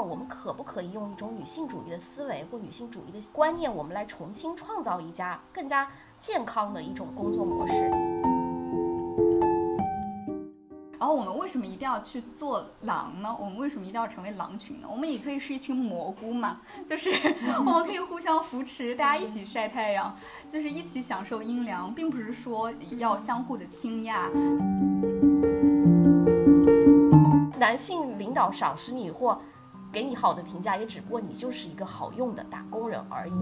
[0.00, 5.86] 么我们可不可以用一种女性主义的思维或女性主义的观念，我们来重新创造一家更加
[6.18, 7.74] 健康的一种工作模式？
[10.98, 13.36] 然后我们为什么一定要去做狼呢？
[13.38, 14.88] 我们为什么一定要成为狼群呢？
[14.90, 17.10] 我们也可以是一群蘑菇嘛，就是
[17.58, 20.14] 我们可以互相扶持，大家一起晒太阳，
[20.48, 24.30] 就是一起享受阴凉，并不是说要相互的倾轧。
[27.58, 29.40] 男性领导赏识你或
[29.92, 33.32] 给你好的评价，也只不过你就是一个好用的打工人而已。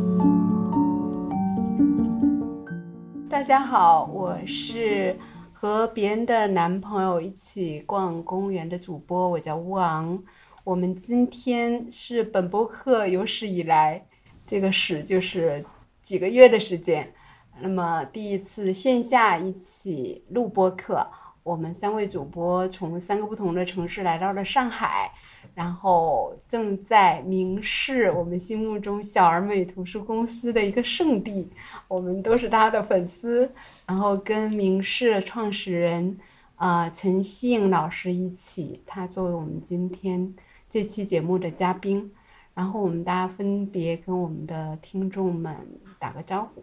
[3.29, 5.19] 大家好，我是。
[5.53, 10.23] 和别人的男朋友一起逛公园的主播，我叫乌昂。
[10.63, 14.07] 我们今天是本播客有史以来，
[14.47, 15.65] 这个史就是
[16.01, 17.13] 几个月的时间，
[17.59, 21.05] 那么第一次线下一起录播客。
[21.43, 25.13] 我们三位主播从三个不同的城市来到了上海。
[25.59, 31.51] 然后正在明示我们心目中小而美图书公司的一个圣地，
[31.89, 33.51] 我们都是他的粉丝。
[33.85, 36.17] 然后跟明示创始人，
[36.59, 40.33] 呃陈希颖老师一起，他作为我们今天
[40.71, 42.13] 这期节目的嘉宾。
[42.55, 45.57] 然后我们大家分别跟我们的听众们
[45.99, 46.63] 打个招呼。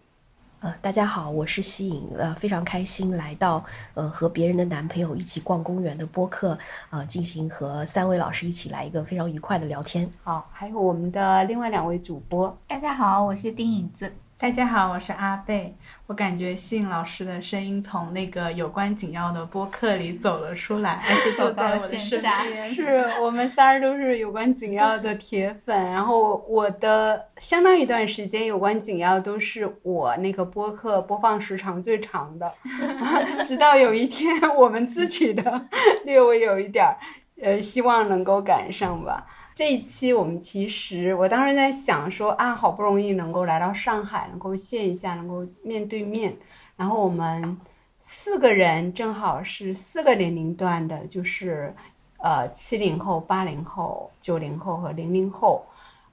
[0.66, 3.64] 呃，大家好，我是西影，呃，非常开心来到
[3.94, 6.58] 呃和别人的男朋友一起逛公园的播客，
[6.90, 10.10] 呃，进行和三位老师一起来一个非常愉快的聊天。
[10.24, 14.12] 好，还有我们的另外两位主播，大家好，我是丁影子。
[14.40, 15.76] 大家好，我是阿贝。
[16.08, 22.76] 我感觉信老师的声音从那个有关紧要的播客里走了出来，而且走到了我的身边。
[22.76, 25.76] 是我们仨儿都是有关紧要的铁粉。
[25.92, 32.54] 然后我的相当一段时间，有关紧要都是我那个播客播放时长最长的。
[33.44, 35.66] 直到有一天，我们自己的
[36.06, 36.96] 略微有一点儿，
[37.42, 39.26] 呃，希望能够赶上吧。
[39.56, 46.36] 这一期我们其实，我当时在想说啊，好不容易能够来到上海，能够线下，能够面对面，
[46.76, 47.58] 然后我们
[48.02, 51.74] 四个人正好是四个年龄段的，就是
[52.18, 55.66] 呃七零后、八零后、九零后和零零后，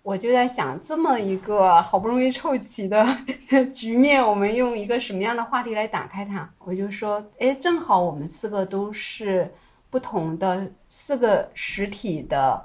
[0.04, 3.04] 我就在想这么一个好不容易凑齐的
[3.72, 6.48] 局面，我们用一个什么样的话题来打开它？
[6.60, 9.52] 我就说，哎，正好我们四个都是
[9.90, 12.64] 不同的四个实体的。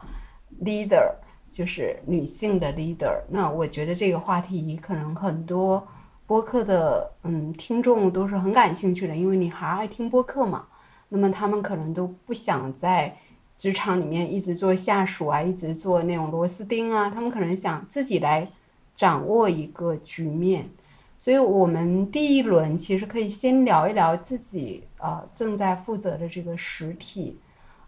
[0.64, 1.12] Leader
[1.50, 5.88] 就是女性的 leader，那我觉得这个话题可能很多
[6.26, 10.68] 播客的嗯听众都是很感兴趣的，因为你还爱听播客嘛。
[11.10, 13.18] 那么他们可能都不想在
[13.58, 18.52] 职场里面一直做下属啊，一直做那种螺丝钉啊，他们可能想自己来
[18.94, 20.70] 掌握一个局面。
[21.18, 27.40] 所以我们第一轮其实可以先聊一聊自己呃正在负责的这个实体，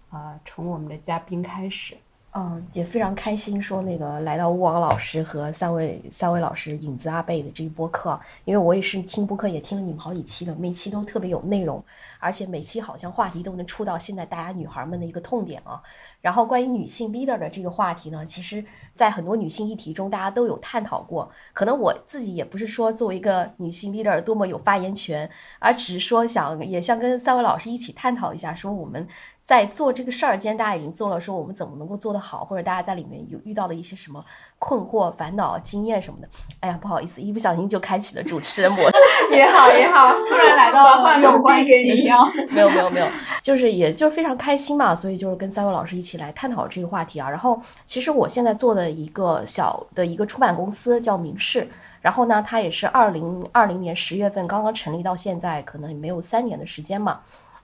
[0.09, 1.95] 啊，从我们的嘉宾开始。
[2.31, 11.83] 嗯，也非常开心，说那个来到吴王老师和三位三位老师影子阿贝的这个播客，因为我也是听播客也听了你们好几期了，每期都特别有内容，
[12.19, 15.81] 而且每期好像话题都能触到现在大家女孩们的一个痛点啊。
[16.21, 18.63] 然后关于女性 leader 的这个话题呢，其实
[18.93, 29.07] 在很多女性议题中大家都有探讨过，可能我自己也不是说作为一个女性 leader 多么有发言权，而只是说想也想跟三位老师一起探讨一下，说我们。
[29.49, 34.23] 在做这个事儿，今天大家已经做了，说我们怎么能够做得好，或者大家在里面有遇到了一些什么
[34.59, 36.29] 困惑、烦恼、经验什么的。
[36.59, 38.91] 哎呀，不好意思，一不小心就开启了主持人模式。
[39.31, 42.23] 也 好也好， 突然来到了有关紧要。
[42.53, 43.07] 没有没有没有，
[43.41, 47.27] 就是也就是非常开心嘛，所以就是跟三位老师一起来探讨这个话题啊。
[47.27, 51.67] 然后其实我现在做的一个小的一个出版公司叫明世，
[52.01, 57.21] 然后呢，它也是二零二零年十月份刚刚成立到现在，可能没有三年的时间嘛。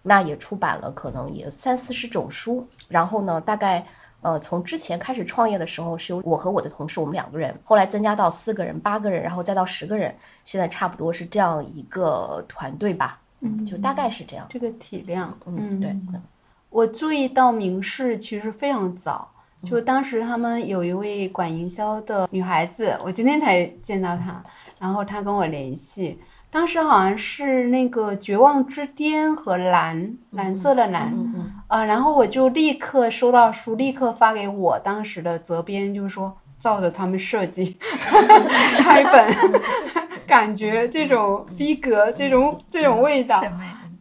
[0.07, 2.65] 那也出版了，可能也三四十种书。
[2.87, 3.83] 然后呢，大概
[4.21, 13.19] 呃，从之前开始创业的时候，是由我和我的同事，我们两个人，后来增加到四个人、八个人，然后再到十个人，现在差不多是这样一个团队吧。
[13.41, 14.45] 嗯，就大概是这样。
[14.49, 15.95] 这个体量，嗯，对。
[16.69, 19.31] 我注意到明世其实非常早，
[19.63, 24.43] 就当时他们有一位管营销的女孩子，我今天才见到她，
[24.77, 26.19] 然后她跟我联系。
[26.51, 31.13] 当时好像是那个《绝望之巅》和蓝蓝色的蓝，
[31.67, 37.77] 呃，然后我就立刻收到书，立刻发给我当时的责编，就是说照着他们设计
[38.79, 39.61] 开本，
[40.25, 43.43] 感觉这种逼格，这种这种味道，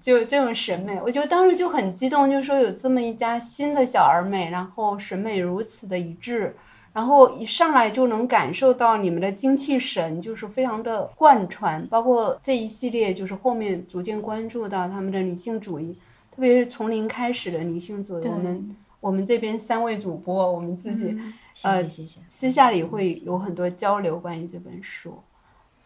[0.00, 6.54] 就这种审美，我就当时就很激动，就说有这么一家新的小而美，然后审美如此的一致。
[6.94, 15.92] 然后一上来就能感受到你们的精气神，就是非常的贯穿，包括这一系列，就是后面逐渐关注到他们的女性主义，
[16.30, 18.28] 特别是从零开始的女性主义。
[18.28, 21.32] 我们我们这边三位主播，我们自己、嗯
[21.64, 22.20] 呃谢谢谢。
[22.28, 25.20] 私下里会有很多交流关于这本书。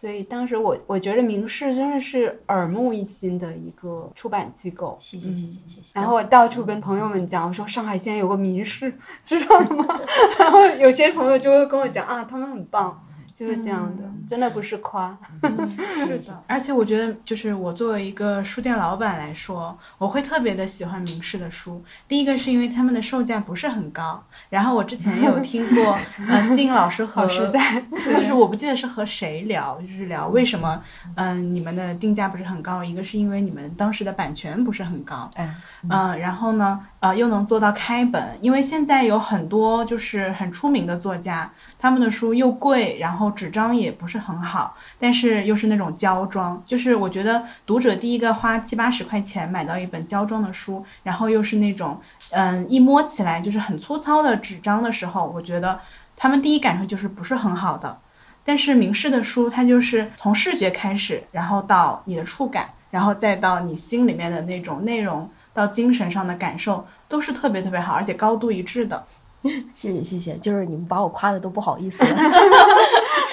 [0.00, 5.90] 所以当时我我觉得明世真的是耳目一新的一个出版机构，谢谢谢谢谢谢。
[5.92, 10.00] 然后我到处跟朋友们讲，我说上海现在有个民视，知道吗？
[10.38, 13.04] 然后有些朋友就会跟我讲啊，他们很棒，
[13.38, 15.16] 就是这样的，真的不是夸。
[15.96, 16.42] 是的。
[16.48, 21.84] 而且我觉得，就是我作为一个书店老板来说，我会特别的喜欢明世的书。
[22.08, 25.96] 第一个是因为他们的售价不是很高，然后我之前有听过，
[26.28, 30.82] 呃，新老师和好实在，就是我不记得是和谁聊，就是聊为什么，
[31.14, 35.54] 嗯、你们的定价不是很高，一个是因为你们当时的版权不是很高，嗯，
[35.88, 41.48] 嗯、然后呢，呃，又能做到开本，因为现在有很多就是很出名的作家，
[41.78, 52.00] 他们的书又贵，然后纸张也不是很好，但是又是那种胶装，就是我觉得读者第一个花七八十块钱买到一本胶装的书，然后又是那种，
[52.32, 55.78] 嗯，一摸起来就是很粗糙的纸张的时候，我觉得
[56.16, 57.96] 他们第一感受就是不是很好的。
[58.44, 69.04] 但是明世的书，它就是从视觉开始，然后到你的触感，然后再到你心里面的那种内容，到精神上的感受，都是特别特别好，而且高度一致的。
[69.72, 72.10] 谢谢谢谢，就是你们把我夸的都不好意思了。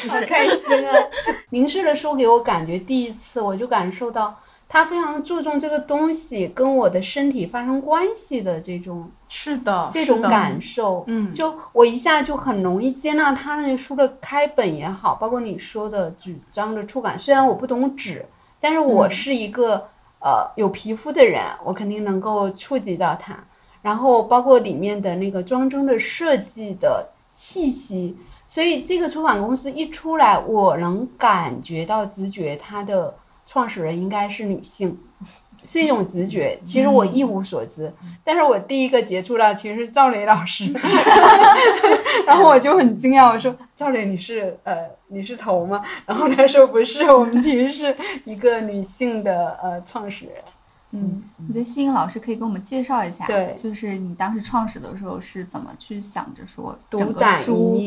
[0.08, 0.94] 好开心啊！
[1.50, 4.38] 明世的书给我感觉，第一次我就感受到
[4.70, 11.04] 他非常注重这个东西跟我的身体发生关系的这种是的，这种感受。
[11.08, 17.18] 嗯就我一下就很容易接纳他那书的开本也好，包括你说的纸张的触感。
[17.18, 18.24] 虽然我不懂纸，
[18.60, 19.88] 但是我嗯是一个、
[20.25, 23.38] 呃有皮肤的人，我肯定能够触及到它。
[23.83, 28.18] 然后包括里面的那个装帧的设计的气息，
[28.48, 33.13] 所以这个出版公司一出来，我能感觉到直觉，它的
[33.45, 34.98] 创始人应该是女性，
[35.66, 36.58] 是一种直觉。
[36.64, 37.92] 其实我一无所知，
[38.24, 40.72] 但是我第一个接触到其实是赵磊老师，
[42.26, 44.78] 然后我就很惊讶，我说赵磊你是呃
[45.08, 45.82] 你是头吗？
[46.06, 50.36] 然后他说不是，我们其实是一个女性的呃创始人。
[50.96, 57.82] 嗯，我觉得西颖老师可以给我们介绍一下，对就是你当时创始的时候是怎么去想着说整个书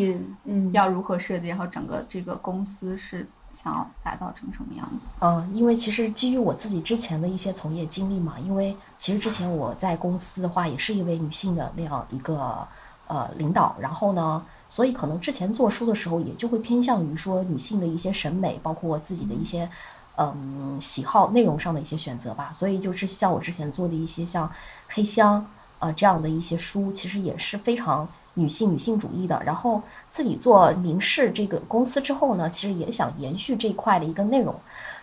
[0.44, 5.18] 嗯，要如何设计，然后整个这个公司是想要打造成什么样子？
[5.20, 12.68] 嗯，因为其实基于我自己之前的一些从业经历嘛，因为其实之前我在公司的话也是一位女性的那样一个
[13.06, 19.70] 呃领导，然后呢，所以可能之前做书的时候也就会偏向于说女性的一些审美，包括自己的一些嗯
[20.18, 22.50] 嗯喜好、内容上的一些选择吧。
[22.52, 24.50] 所以就是像我之前做的一些像
[24.88, 25.46] 黑箱
[25.78, 29.40] 啊这样的一些书，其实也是非常女性女性主义的。
[29.44, 29.80] 然后
[30.10, 34.54] 自己做明仕这个公司之后呢，其实也想延续这一块的一个内容。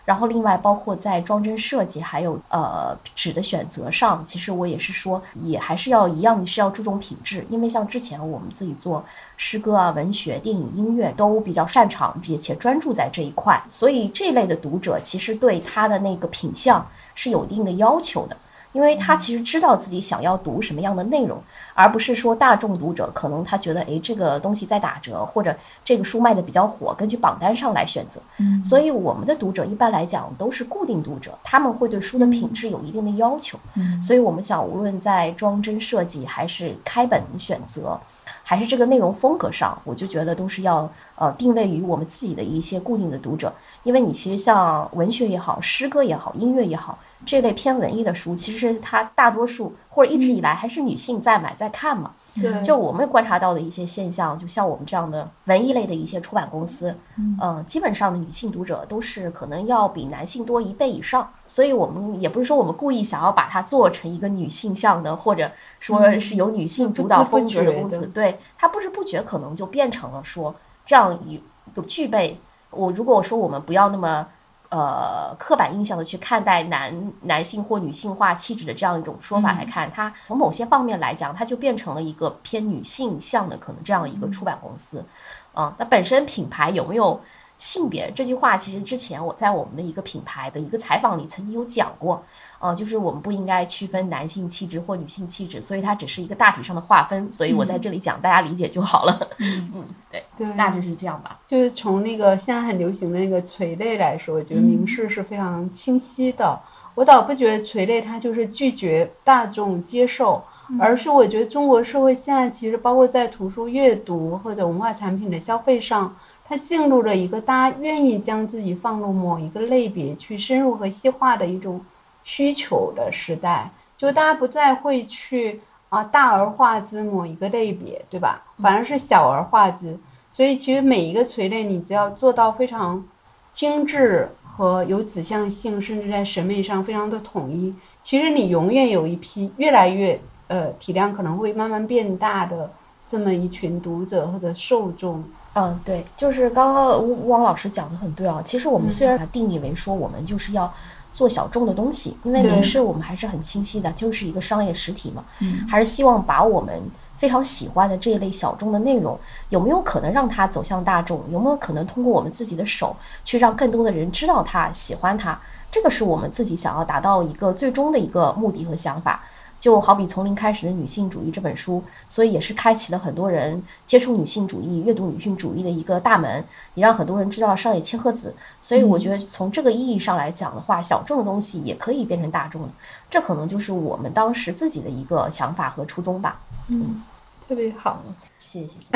[0.06, 9.04] 然后另外包括在装帧设计还有呃纸的选择上，其实我也是说，也还是要一样是要注重品质，因为像之前我们自己做
[9.36, 18.38] 诗歌啊、文学、电影、音乐都比较擅长，并且专注在这一块，所以这类的读者其实对他的那个品相是有一定的要求的。
[18.76, 21.42] 因为他其实知道自己想要读什么样的内容，
[21.74, 25.56] 而不是说大众读者可能他觉得，诶，这个东西在打折，或者
[25.86, 28.20] 这个书卖的比较火，根据榜单上来选择。
[28.40, 33.58] 嗯所以我们的读者一般来讲都是固定读者，他们会对书的品质有一定的要求。
[33.76, 37.98] 嗯所以我们想，无论在装帧设计，还是开本选择，
[38.44, 43.54] 还是这个内容风格上，我就觉得都是要呃定位于我们自己的一些固定的读者。
[43.84, 52.12] 因为你其实像文学也好，诗歌也好，音乐也好，这类偏文艺的书，其实它大多数或者一直以来还是女性在买在看嘛。
[52.42, 56.94] 对，就我们观察到的一些现象，就像我们这样的文艺类的一些出版公司，
[57.42, 70.54] 嗯、基本上的女性读者都是可能要比男性多一倍以上，所以我们也不是说我们故意想要把它做成一个女性向的，或者说是由女性主导风格的公司，对它不知不觉可能就变成了说
[70.86, 71.42] 这样一
[71.74, 72.40] 个具备。
[72.70, 74.28] 我如果我说我们不要那么。
[74.70, 85.06] 呃，刻板印象的去看待男男性或女性化气质的这样一种说法来看，它从某些方面来讲，它就变成了一个偏女性向的可能这样一个出版公司。
[85.54, 87.22] 啊、那本身品牌有没有
[87.58, 92.22] 性别这句话，其实之前我在我们的一个品牌的一个采访里曾经有讲过，
[92.66, 99.30] 啊、就是我们不应该区分男性气质或女性气质，所以它只是一个大体上的划分，所以我在这里讲，大家理解就好了。
[99.40, 101.40] 嗯 对，对，大致是这样吧。
[101.48, 106.60] 就是从那个现在很流行的那个垂类来说，我觉得明示是非常清晰的。
[106.96, 110.42] 我倒不觉得垂类它就是拒绝大众接受，
[110.80, 121.84] 而是我觉得中国社会现在其实包括在图书阅读或者文化产品的消费上，它进入了一个大家愿意将自己放入某一个类别去深入和细化的一种
[122.26, 125.62] 需求的时代，就大家不再会去。
[125.90, 128.44] 啊大而化之某一个类别，对吧？
[128.62, 129.98] 反而是小而化之。
[130.30, 133.02] 所以其实每一个垂类，你只要做到非常
[133.50, 142.70] 精致和有指向性，甚至在审美上非常的统一，其实你永远有一批越来越呃体量可能会慢慢变大的
[143.08, 145.24] 这么一群读者或者受众。
[145.54, 148.42] 嗯，对，就是刚刚汪老师讲的很对啊。
[148.44, 150.74] 其实我们虽然定义为说我们就是要
[151.16, 156.84] 做小众的东西，因为对零视我们还是很清晰的，就是一个商业实体嘛，嗯还是希望把我们
[157.18, 159.18] 非常喜欢的这一类小众的内容，
[159.48, 161.24] 有没有可能让它走向大众？
[161.32, 162.94] 有没有可能通过我们自己的手
[163.24, 165.40] 去让更多的人知道它、喜欢它？
[165.72, 169.24] 这个是我们自己想要达到一个最终的一个目的和想法。
[169.60, 176.44] 就好比从零开始的女性主义这本书，所以也是开启了很多人接触女性主义、阅读女性主义的一个大门，
[176.76, 178.36] 也让很多人知道了上野千鹤子。
[178.62, 182.70] 所以我觉得从这个意义上来讲的话，小众的东西也可以变成大众的，
[183.10, 186.40] 这可能就是我们当时自己的一个想法和初衷吧。
[186.68, 187.02] 嗯
[187.48, 188.04] 特别好。
[188.44, 188.90] 谢谢谢谢。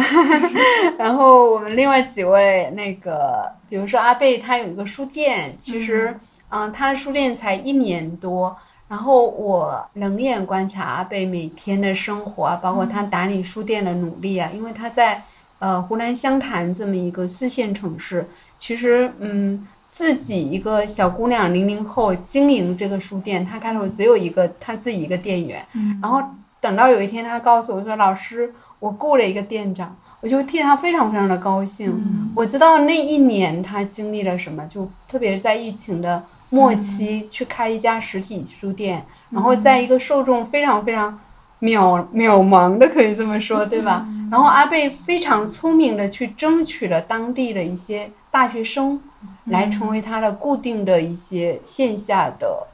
[0.97, 6.15] 然后我们另外几位那个，比如说阿贝，他有一个书店，其实，
[6.49, 8.55] 嗯，他的书店才一年多。
[8.89, 15.23] 然后我冷眼观察阿贝每天的生活啊，包括他打理书店的努力啊，因为他在
[15.59, 18.27] 呃湖南湘潭这么一个四线城市，
[18.57, 26.21] 其实嗯自己一个小姑娘零零后经营这个书店，他开头只有一个他自己一个店员，嗯然后
[26.59, 31.91] 等到有一天他告诉我说老师，我雇了一个店长，我就替他非常非常的高兴。
[31.91, 41.19] 嗯我知道那一年他经历了什么，就特别是在疫情的末期去开一家实体书店，然后在一个受众非常非常
[41.61, 44.05] 渺渺茫的，可以这么说，对吧？
[44.31, 48.99] 然后阿贝非常聪明的去争取了当地的一些大学生，
[49.45, 52.67] 来成为他的固定的一些线下的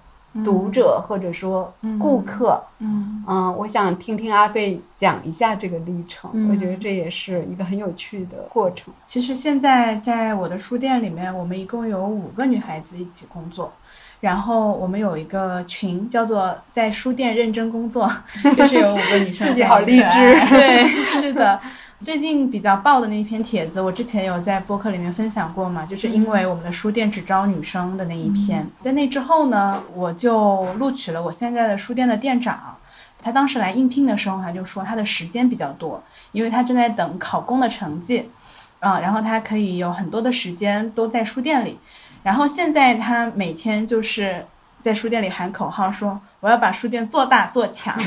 [0.43, 2.61] 读者或者说顾客。
[2.79, 8.93] 嗯嗯，我想听听阿贝讲一下这个历程，嗯我觉得这也是一个很有趣的过程。
[9.07, 13.73] 其实现在在我的书店里面，我们一共有五个女孩子一起工作，
[14.19, 18.11] 然后我们有一个群叫做“在书店认真工作”，
[18.55, 20.87] 就是有五个女生自己好励志 对，
[21.21, 21.59] 是的。
[22.05, 28.69] 最近比较爆的那一篇帖子，我之前有在播客里面分享过嘛，就是因为我们的书店只招女生的那一篇。
[28.79, 32.77] 在那之后呢，我就录取了我现在的书店的店长。
[33.23, 38.29] 他当时来应聘的时候，他就说他的时间比较多，因为他正在等考公的成绩，
[38.77, 41.79] 啊、然后他可以有很多的时间都在书店里。
[42.21, 44.45] 然后现在他每天就是
[44.79, 47.97] 在书店里喊口号说，我要把书店做大做强。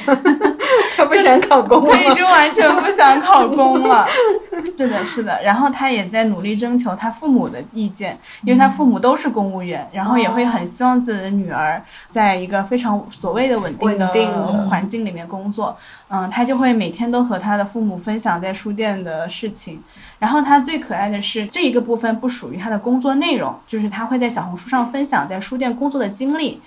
[0.98, 4.04] 他不想考公他已经完全不想考公了。
[4.60, 5.40] 是的，是的。
[5.44, 15.76] 然后他也在努力征求他父母的意见，因为他父母都是公务员，然后也会很希望自己的女儿在一个非常所谓的稳定的稳定的环境里面工作。
[16.10, 19.80] 嗯，他就会每天都和他的父母分享在书店的事情。
[20.18, 26.60] 然后他最可爱的是这一个部分不属于他的工作内容，就是他会在小红书上分享在书店工作的经历。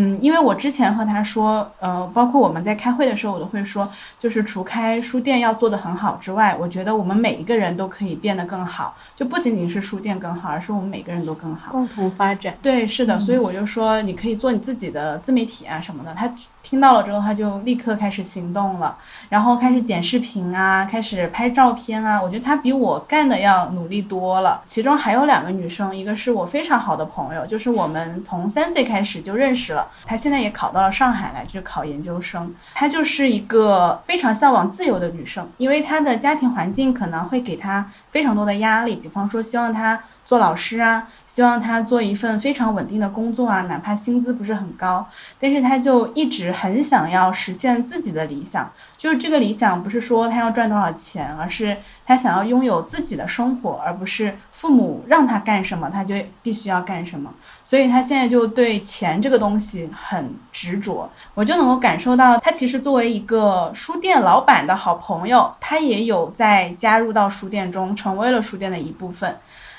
[0.00, 3.90] 嗯，因为我之前和他说，呃，包括我们在开会的时候，我都会说，
[4.20, 11.72] 就是除开书店要做得很好之外，我觉得我们每一个人都可以变得更好，就不仅仅是书店更好，而是我们每个人都更好。
[11.72, 12.54] 共同发展。
[12.62, 16.14] 对，是的，所以我就说你可以做你自己的自媒体啊什么的。
[16.14, 16.32] 他
[16.68, 18.94] 听到了之后，他就立刻开始行动了，
[19.30, 22.20] 然后开始剪视频啊，开始拍照片啊。
[22.22, 24.60] 我觉得他比我干的要努力多了。
[24.66, 29.88] 其中还有两个女生，一个是我非常好的朋友，就是我们从三岁开始就认识了。
[30.04, 32.54] 她现在也考到了上海来去考研究生。
[32.74, 39.98] 她就是一个非常向往自由的女生，因为她的家庭环境可能会给她非常多的压力，比方说希望她
[40.28, 45.08] 做老师啊，希望他做一份非常稳定的工作啊，哪怕薪资不是很高，
[45.40, 48.70] 但是他就一直很想要实现自己的理想。
[48.98, 57.32] 就是这个理想不是说他要赚多少钱，而是他想要拥有自己的生活，而不是父母让他干什么，他就必须要干什么。
[57.64, 69.34] 所以他现在就对钱这个东西很执着，我就能够感受到，他其实作为一个书店老板的好朋友，他也有在加入到书店中，成为了书店的一部分。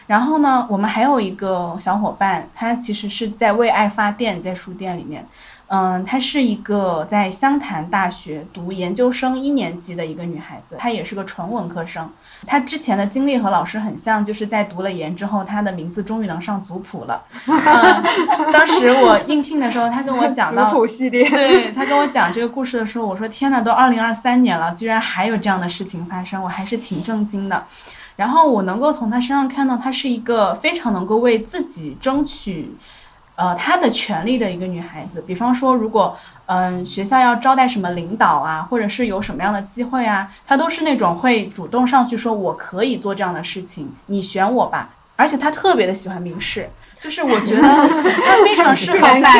[0.09, 5.23] 然后呢，我们还有一个小伙伴，她其实是在为爱发电，在书店里面。
[5.67, 12.09] 嗯，她是一个在湘潭大学读研究生一年级的一个女孩子，她也是个纯文科生。
[12.47, 17.23] 她之前的经历和老师很像，就是在读了研之后，她的名字终于能上族谱了。
[17.45, 27.63] 嗯，当时我应聘的时候，她跟我讲到族谱系列，对他跟我讲这个故事的时候，我说天呐，都二零二三年了，居然还有这样的事情发生，我还是挺震惊的。
[28.19, 32.75] 然后我能够从他身上看到，她是一个非常能够为自己争取，
[33.35, 35.23] 呃，她的权利的一个女孩子。
[35.25, 44.89] 比方说，如果嗯，学校要招待什么领导啊，或者是有什么样的机会啊，她都是那种会主动上去说我可以做这样的事情，你选我吧。
[45.15, 49.31] 而且她特别的喜欢明示，就是我觉得她非常适合 全在。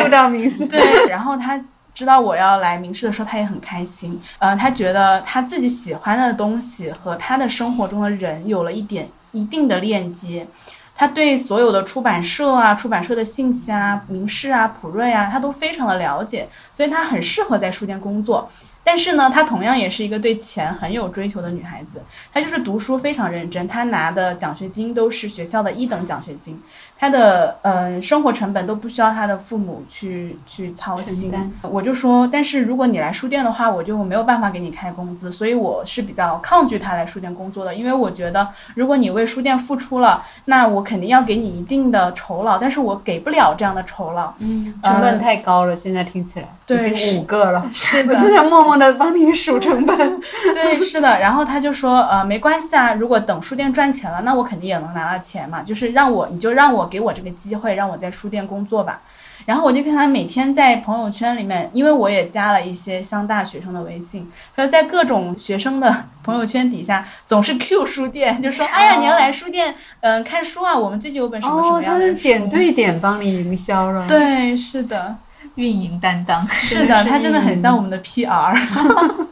[0.66, 1.60] 对，然后他
[1.94, 4.20] 知道我要来明示的时候，他也很开心。
[4.38, 10.46] 呃，他觉得他自己喜欢的东西和他的生活中的人有了一点一定的链接。
[10.94, 18.50] 他对所有的出版社啊、出版社的信息啊、明示啊、普瑞啊，他都非常的了解，所以他很适合在书店工作。
[18.82, 22.02] 但是呢，她同样也是一个对钱很有追求的女孩子。
[22.32, 26.60] 她就是读书非常认真，她拿的奖学金都是学校的一等奖学金。
[27.00, 31.32] 她的嗯生活成本都不需要他的父母去去操心。
[31.62, 44.30] 我就说，但是如果你来书店的话，我就没有办法给你开工资，所以我是比较抗拒他来书店工作的，因为我觉得如果你为书店付出了，那我肯定要给你一定的酬劳，但是我给不了这样的酬劳。
[44.40, 49.96] 嗯，成本太高了，现在听起来对已经五个了，是的我正在默默的帮你数成本。
[50.52, 51.18] 对，是的。
[51.18, 55.62] 然后他就说，呃，没关系啊，如果等书店赚钱了，那我肯定也能拿到钱嘛。
[55.62, 59.00] 就是让我，你就让我给我这个机会，让我在书店工作吧。
[59.46, 72.12] 然后我就看他每天在朋友圈里面，因为我也加了一些湘大学生的微信，他就在各种学生的朋友圈底下总是 Q 书店，就说，哎呀，你要来书店，嗯、看书啊，我们这就有本什么什哦，么样的书。
[72.12, 74.06] 他是点对点帮你营销了。
[74.06, 75.16] 对，是的。
[75.56, 78.58] 运营担当， 是的，他真的很像我们的 PR。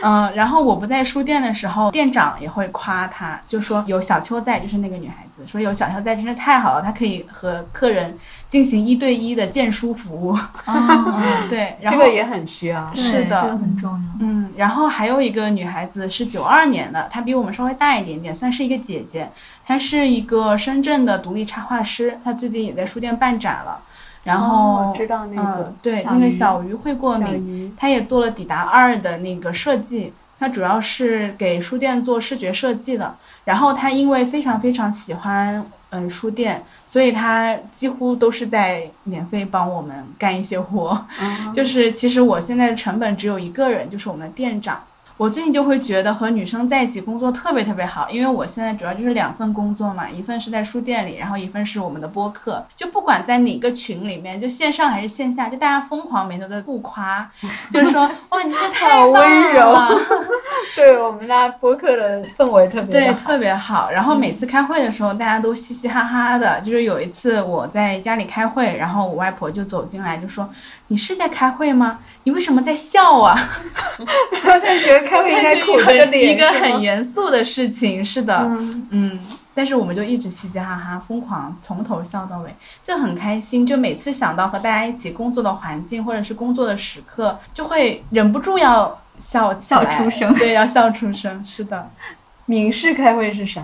[0.00, 8.16] 嗯，然后我不在书店的时候，店长也会夸他，就说有小秋在，就是那个女孩子，说有小秋在真是太好了，她可以和客人
[8.48, 10.38] 进行一对一的荐书服务。
[10.66, 12.88] 哦， 对，然后这个也很需要。
[12.94, 13.98] 是的这个很重要。
[14.20, 19.28] 嗯，然后还有一个女孩子是九二年的，她比我们稍微大一点点，算是一个姐姐。
[19.66, 23.80] 她是一个深圳的独立插画师，她最近也在书店办展了。
[24.24, 33.16] 然后、哦知道那个嗯、对那个小鱼会过敏，他也做了抵达二的那个设计，他主要是给书店做视觉设计的。
[33.44, 41.06] 然后他因为非常非常喜欢嗯书店，所以他几乎都是在免费帮我们干一些活。
[41.18, 44.82] 嗯就是其实我现在的成本只有一个人，就是我们的店长。
[45.18, 52.64] 我最近就会觉得和女生在一起工作特别特别好，因为我现在主要就是两份工作嘛，一份是在书店里，然后一份是我们的播客。
[52.76, 57.28] 就不管在哪个群里面，就线上还是线下，就大家疯狂没头的互夸，
[57.74, 59.88] 就是说哇你这太好温柔了
[60.76, 63.90] 对我们那播客的氛围特别对，特别好。
[63.90, 66.60] 然后每次开会的时候，大家都嘻嘻哈哈的。
[66.60, 70.48] 就是有一次我在家里开会，然后我外婆就走进来就说
[70.88, 71.98] ：“你是在开会吗？
[72.22, 73.36] 你为什么在笑啊？”
[74.42, 79.20] 他觉得开会应该苦着脸，一个很严肃的事情，是的，嗯嗯，
[79.54, 83.66] 但是我们就一直嘻嘻哈哈，疯狂从头笑到尾，就很开心。
[83.66, 91.44] 就每次想到和大家一起工作的环境或者是工作的时刻，就会忍不住要笑笑出声对，要笑出声。
[91.44, 91.90] 是的，
[92.46, 93.62] 明示开会是啥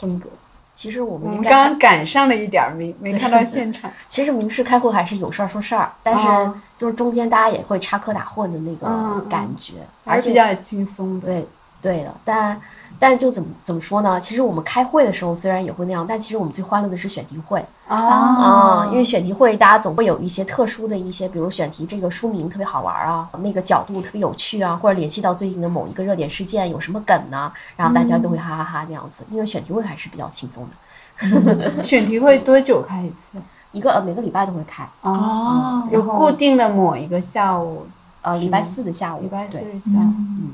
[0.00, 0.28] 风格？
[0.76, 3.90] 其实我我们我们刚刚赶上了一点儿，没没看到现场。
[4.06, 9.72] 其实明示开会还是有事儿说事儿，但是哦就是中间大家也会插科打诨的那嗯个嗯感觉，
[10.04, 11.26] 还而且是比较轻松的。
[11.26, 11.46] 对
[11.80, 12.60] 对的，但
[12.98, 14.20] 但就怎么怎么说呢？
[14.20, 27.52] 其实我们开会的时候虽然也会那样，但其实我们最欢乐的是选题会哦啊、因为选题会大家总会有一些特殊的一些，比如选题这个书名特别好玩啊，那个角度特别有趣啊，或者联系到最近的某一个热点事件有什么梗呢？
[27.76, 33.38] 然后大家都会哈哈哈那样子，因为选题会还是比较轻松的，选题会多久开一次？
[33.72, 37.86] 一个呃每个礼拜都会开，哦有固定的某一个下午，
[38.22, 40.12] 呃礼拜四的下午，礼拜四的下午。
[40.16, 40.50] 嗯。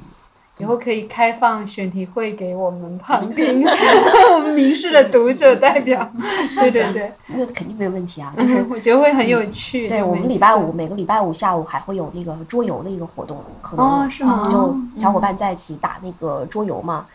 [0.62, 3.64] 以后可以开放选题会给我们旁听，
[4.32, 6.08] 我 们 明示的读者代表。
[6.54, 9.88] 对对对，那肯定没有问题啊，就是我觉得会很有趣。
[9.88, 14.08] 对我们礼拜五每个礼拜五下午还会有那个桌游的一个活动，可能
[14.48, 17.06] 就小伙伴在一起打那个桌游嘛。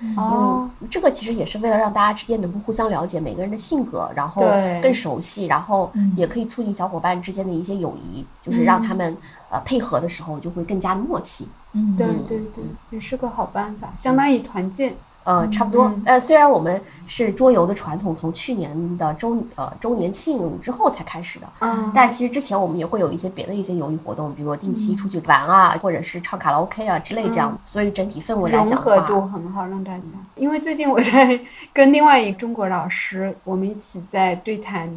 [0.92, 4.44] 这个其实也是为了让大家之间能够互相了解每个人的性格，然后
[4.82, 9.16] 更熟悉，然后嗯也可以促进小伙伴之间的一些友谊，就是让他们
[9.50, 11.48] 呃配合的时候就会更加的默契。
[11.74, 14.96] 嗯，对对对，也是个好办法，相当于团建。
[15.24, 16.04] 呃，差不多嗯。
[16.06, 27.60] 呃，虽然我们是桌游的传统，从去年的周呃周年庆之后才开始的，嗯但其实之前我们也会有一些别的一些游艺活动，比如说定期出去玩啊，或者是唱卡拉 OK 啊之类这样。
[27.66, 30.04] 所以整体氛围来融合度很好，让大家。
[30.36, 31.38] 因为最近我在
[31.74, 34.90] 跟另外一中国老师，我们一起在对谈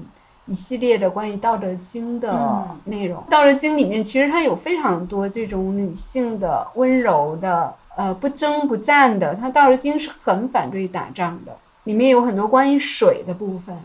[0.50, 3.22] 一系列的关于《道德经》的嗯内容。
[3.30, 9.32] 道德经》里面其实它有非常多这种女性的温柔的，呃，不争不战的。
[9.36, 13.76] 它《道德经》是很反对打仗的，里面有很多关于水的部分。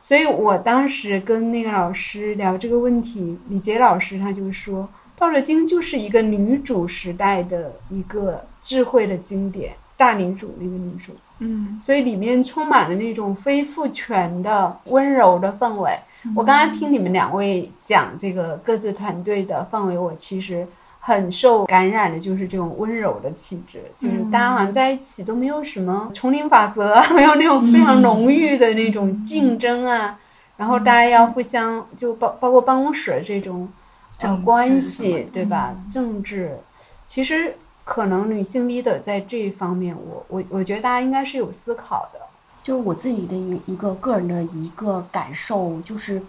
[0.00, 11.78] 所以我当时跟那个老师聊这个问题，李杰老师他就说，道德经就是一个女主时代的一个智慧的经典，大女主那个女主，嗯。
[11.80, 15.90] 所以里面充满了那种非父权的温柔的氛围。
[16.34, 20.66] 我刚刚听你们两位讲这个各自团队的氛围，我其实
[20.98, 30.18] 很受感染的，就是这种温柔的气质，就是大家好像在一起都没有什么丛林法则啊，没有那种非常浓郁的那种 竞争啊，
[30.56, 33.68] 然后大家要互相就包包括办公室这种
[34.22, 35.76] 呃关系，对吧？
[35.92, 36.58] 政治。
[37.06, 37.54] 其实
[37.86, 42.18] 可能女性 leader 在这一方面，我我我觉得大家应该是有思考的。
[42.62, 46.20] 就是我自己的一一个个人的一个感受，就是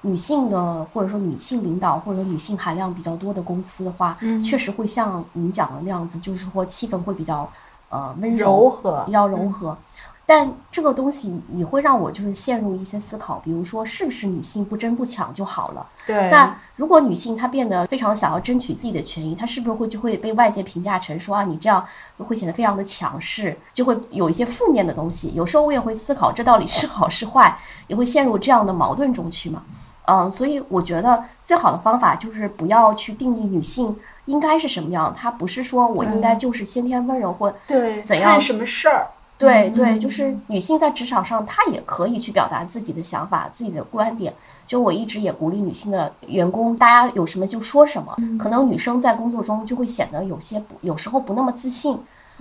[0.00, 7.48] 女性的或者说女性领导或者女性含量比较多的公司的话，嗯确实会像您讲的那样子，就是说气氛会比较
[7.90, 9.78] 呃温柔和比较柔和。
[10.26, 15.86] 但这个东西也会让我就是陷入一些思考，比如说是不是女性不争不抢就好了？
[16.06, 21.84] 对，那如果女性她变得非常想要争取自己的权益，她是不是会就会被外界评价成说啊，你这样
[22.16, 25.32] 会显得非常的强势，就会有一些负面的东西。
[25.34, 29.62] 有时候我也会思考，这到底是好是坏，也会陷入这样的矛盾中去嘛。
[30.06, 39.06] 嗯，所以我觉得最好的方法就是不要去定义女性应该是什么样，她不是说我应该就是先天温柔或对怎样看什么事儿？
[39.44, 44.32] 对对，就是女性在职场上，她也可以去表达自己的想法、自己的观点。
[44.66, 48.16] 就我一直也鼓励女性的员工，大家有什么就说什么。
[48.38, 51.98] 可能女生在工作中就会显得有些不，有时候不那么自信，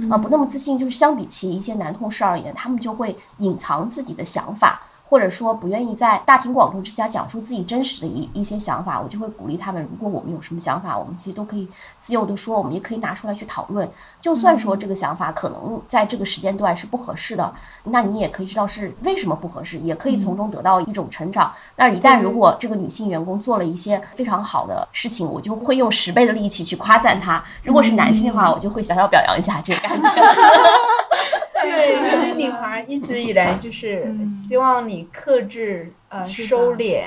[0.10, 0.80] 啊、不那么自信。
[0.80, 4.82] 就是相比起一些男同事而言，他们就会隐藏自己的想法，
[5.14, 9.00] 或者说不愿意在大庭广众之下讲出自己真实的一一些想法。
[9.00, 13.88] 我就会鼓励他们，如果我们有什么想法，我们其实都可以自由的说，我们也可以拿出来去讨论。
[14.20, 21.54] 就算说这个想法可能在这个时间段是不合适的，那你也可以知道是为什么不合适，也可以从中得到一种成长。
[21.76, 30.10] 但是，一旦如果这个女性员工做了一些非常好的事情，我就会用十倍的力气去夸赞她；如果是男性的话，我就会小小表扬一下这个感觉。
[31.72, 37.04] 对，因为女孩一直以来就是希望你克制、呃收敛，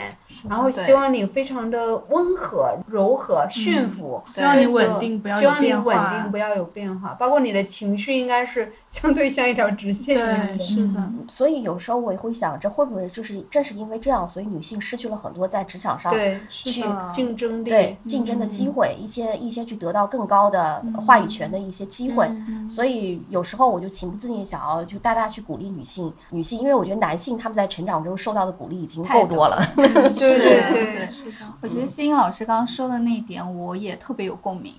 [0.48, 10.64] 然后希望你非常的温和、柔和、驯服，希望你稳定不要有希望你稳定不要有变化，包括你的情绪应该是相对像一条直线一样，的。
[10.64, 22.30] 是的，所以有时候我也会想，这会不会就是正是因为这样，所以女性失去了很多在职场上对，去竞争力，对竞争的机会，一些一些去得到更高的话语权的一些机会。
[22.68, 29.60] 所以有时候我就情不自禁想要就大大去鼓励女性，女性，因为我觉得男性他们在成长中受到的鼓励已经太多够多了。
[30.18, 34.74] 对对对对，是的，我觉得欣欣老师刚刚说的那一点，我也特别有共鸣，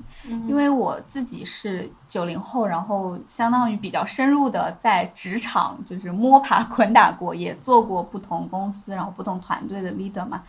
[0.47, 10.43] 因为我自己是九零后，然后相当于比较深入的在职场就是摸爬 滚打过，也做过不同公司，然后不同团队的 leader 嘛。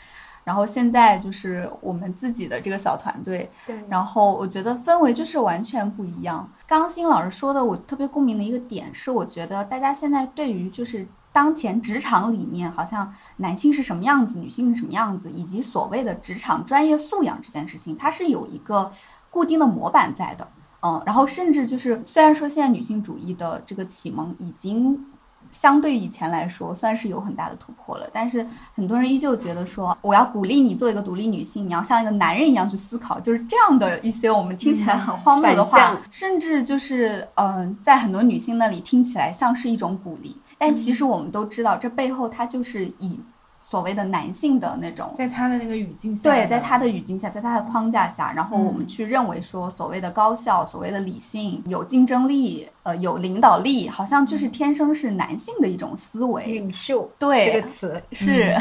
[0.45, 6.51] 然后现在就是我们自己的这个小团队，对然后我觉得氛围就是完全不一样。
[6.67, 18.91] 刚刚新老师说的，我特别共鸣的一个点是，我觉得大家现在对于就是当前职场里面，好像男性是什么样子，女性是什么样子，以及所谓的职场专业素养这件事情，它是有一个
[19.31, 20.49] 固定的模板在的。
[20.81, 25.07] 嗯，然后甚至就是，虽然说现在女性主义的这个启蒙已经
[25.51, 43.19] 相对以前来说算是有很大的突破了，但是很多人依旧觉得说，我要鼓励你做一个独立女性，你要像一个男人一样去思考，就是这样的一些我们听起来很荒谬的话，甚至就是嗯、在很多女性那里听起来像是一种鼓励，但其实我们都知道，这背后它就是以
[43.61, 48.89] 所谓的男性的那种在他的那个语境下，对，在他的语境下，在他的框架下，然后我们嗯。
[48.89, 56.45] 去认为说，所谓的高效、所谓的理性、有竞争力、呃，有领导力，好像就是天生是男性的一种思维。
[56.47, 58.57] 领袖对，这个词， 是，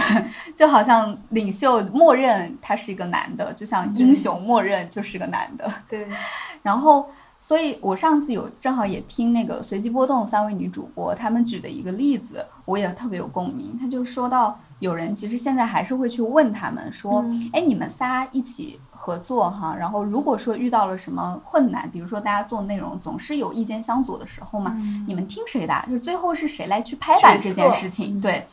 [0.53, 5.71] 就好像领袖默认他是一个男的，就像英雄默认就是个男的。
[5.87, 6.05] 对，
[6.61, 7.07] 然后，
[7.39, 13.77] 所以我上次有正好也听那个随机波动三位女主播她们举的一个例子，我也特别有共鸣。
[13.79, 17.23] 她就说到，有人其实现在还是会去问他们说，
[17.53, 24.75] 哎、你们仨一起合作哈，然后如果说遇到了什么困难，比如说大家做内容总是有意见相左的时候嘛，
[25.07, 25.85] 你们听谁的啊？
[25.87, 28.19] 就是最后是谁来去拍板这件事情？
[28.19, 28.45] 对。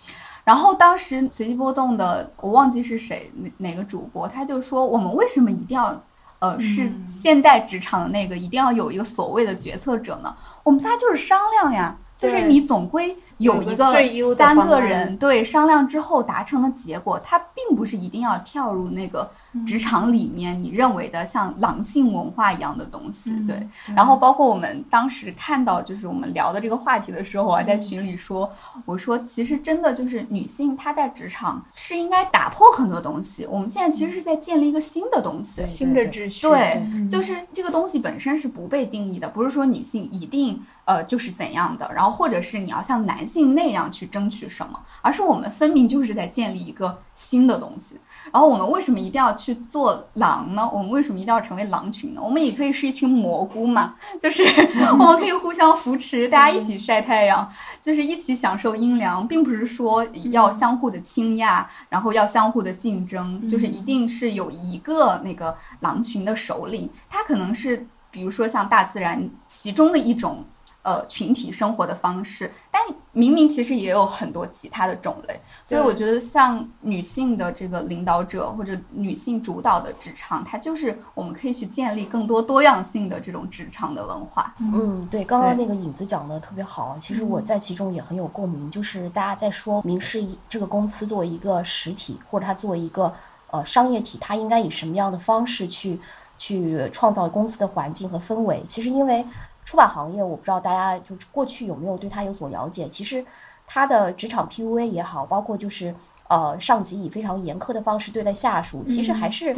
[0.45, 5.99] 然后当时随机波动的，我忘记是谁哪哪个主播，他就说我们为什么一定要，
[6.41, 10.37] 呃，是现代职场的那个一定要有一个所谓的决策者呢？
[10.63, 13.93] 我们仨就是商量呀，就是你总归有一个
[14.37, 19.31] 三个人对商量之后达成的结果，它并不是一定要跳入那个
[19.67, 23.33] 职场里面你认为的像狼性文化一样的东西。
[23.33, 28.51] 嗯对，然后包括我们当时看到就是我们聊的这个话题的时候，我还在群里说，
[28.85, 35.65] 我说其实真的就是女性她在职场是应该打破很多东西，我们现在其实是在建立一个新的东西。
[35.67, 47.99] 新的秩序，对，嗯就是这个东西本身是不被定义的，不是说女性一定呃就是怎样的，然后或者是你要像男性那样去争取什么，而是我们分明就是在建立一个新的东西。
[48.33, 50.69] 然后我们为什么一定要去做狼呢？
[50.73, 52.21] 我们为什么一定要成为狼群呢？
[52.23, 54.43] 我们也可以是一群蘑菇嘛，就是
[54.93, 70.45] 我们可以互相扶持，大家一起晒太阳，就是一起享受阴凉，并不是说要相互的倾轧，然后要相互的竞争，就是一定是有一个那个狼群的首领，他可能是比如说像大自然其中的一种。
[70.85, 84.55] 呃，群体生活的方式，但明明其实也有很多其他的种类，所以我觉得像女性的这个领导者或者女性主导的职场，它就是我们可以去建立更多多样性的这种职场的文化。
[84.59, 93.11] 嗯，对，刚刚那个影子讲的特别好，其实我在其中也很有共鸣，就是大家在说明世一这个公司作为一个实体，或者它作为一个
[93.51, 95.99] 呃商业体，它应该以什么样的方式去
[96.37, 98.63] 去创造公司的环境和氛围。
[98.69, 99.25] 其实因为
[99.65, 103.25] 出版行业，我不知道大家就是过去有没有对它有所了解，其实
[103.67, 105.95] 它的职场 PUA 也好，包括就是。
[106.27, 109.55] 呃，上级以非常严苛的方式对待下属，其实还是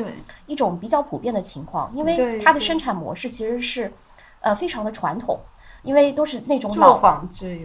[0.46, 3.90] 一种比较普遍的情况，因为它的生产模式其实是，
[4.40, 5.38] 呃，非常的传统，
[5.86, 6.98] 因为都是那种老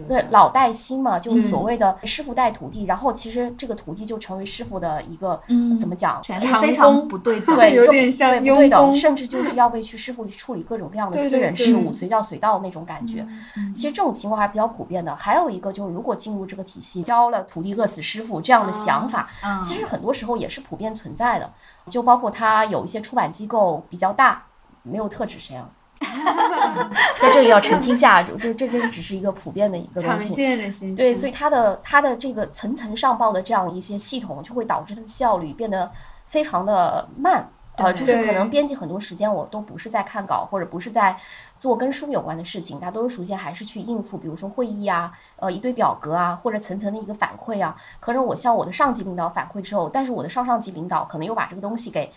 [0.08, 6.22] 对老带新嘛，就是所嗯谓的师傅带徒弟，然后其实这个徒弟就成为师傅的一个、嗯怎么讲？
[6.22, 7.56] 权力非常不对 等。
[7.56, 13.26] 对，有点像对不对等，佣工甚至就是要被去师傅去处理各种各样的私人事务，随叫随到那种感觉。
[13.56, 15.16] 嗯其实这种情况还是比较普遍的。
[15.16, 21.50] 还有一个就是，如果进入这个体系，教了徒弟饿死师傅这样的想法，嗯其实很多时候也是普遍存在的。
[21.88, 24.44] 就包括他有一些出版机构比较大，
[24.84, 25.68] 没有特指谁啊。
[27.20, 30.34] 在这里要澄清下，就这这这只是一个普遍的一个常东西。
[30.34, 30.96] 见的现象。
[30.96, 35.90] 对，所以它的它的这个层层上报的这样一些系统，就会导致它的效率变得
[36.26, 37.48] 非常的慢。
[37.76, 41.16] 呃，就是可能编辑很多时间我都不是在看稿，或者不是在
[41.56, 47.74] 做跟书有关的事情，大多数时间还是去应付，比如说会议啊，呃，一堆表格啊，或者层层的一个反馈啊。
[47.98, 52.12] 可能我向我的上级领导反馈之后，但是我的上上级领导可能又把这个东西给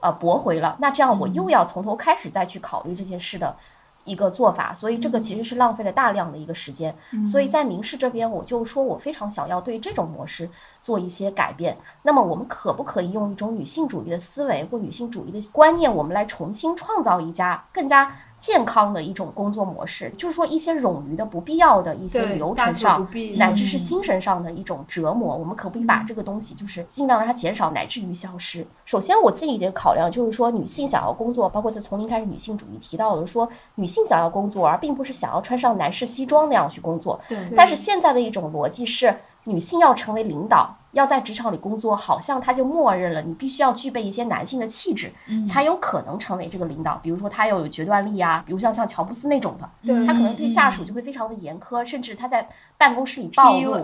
[0.00, 3.56] 呃驳回了，那这样我又要从头开始再去考虑这件事的
[4.04, 6.94] 一个做法，所以这个其实是浪费了大量的一个时间。
[7.24, 10.48] 所以在民事这边，我就说我非常想要对这种模式
[10.80, 11.76] 做一些改变。
[12.02, 20.12] 那么我们可不可以用一种女性主义的思维或女性主义的观念，我们来重新创造一家更加健康的一种工作模式？
[20.16, 28.64] 就是说一些冗余的、不必要的一些流程上乃至是精神上的一种折磨，我们可不可以把这个东西就是尽量让它减少，乃至于消失？
[28.84, 37.18] 首先，我自己的考量就是说，女性想要工作，包括在从零开始女性主义提到的说，女性想要工作，而并不是想要穿上男士西装那样去工作。
[37.28, 45.12] 对但是现在的一种逻辑是，女性要成为领导，要在职场里工作，好像他就默认了你必须要具备一些男性的气质，
[45.46, 46.98] 才有可能成为这个领导。
[47.02, 53.78] 比如说他要有决断力啊，比如像像乔布斯那种的，对他可能对下属就会非常的严苛，甚至他在办公室里暴露。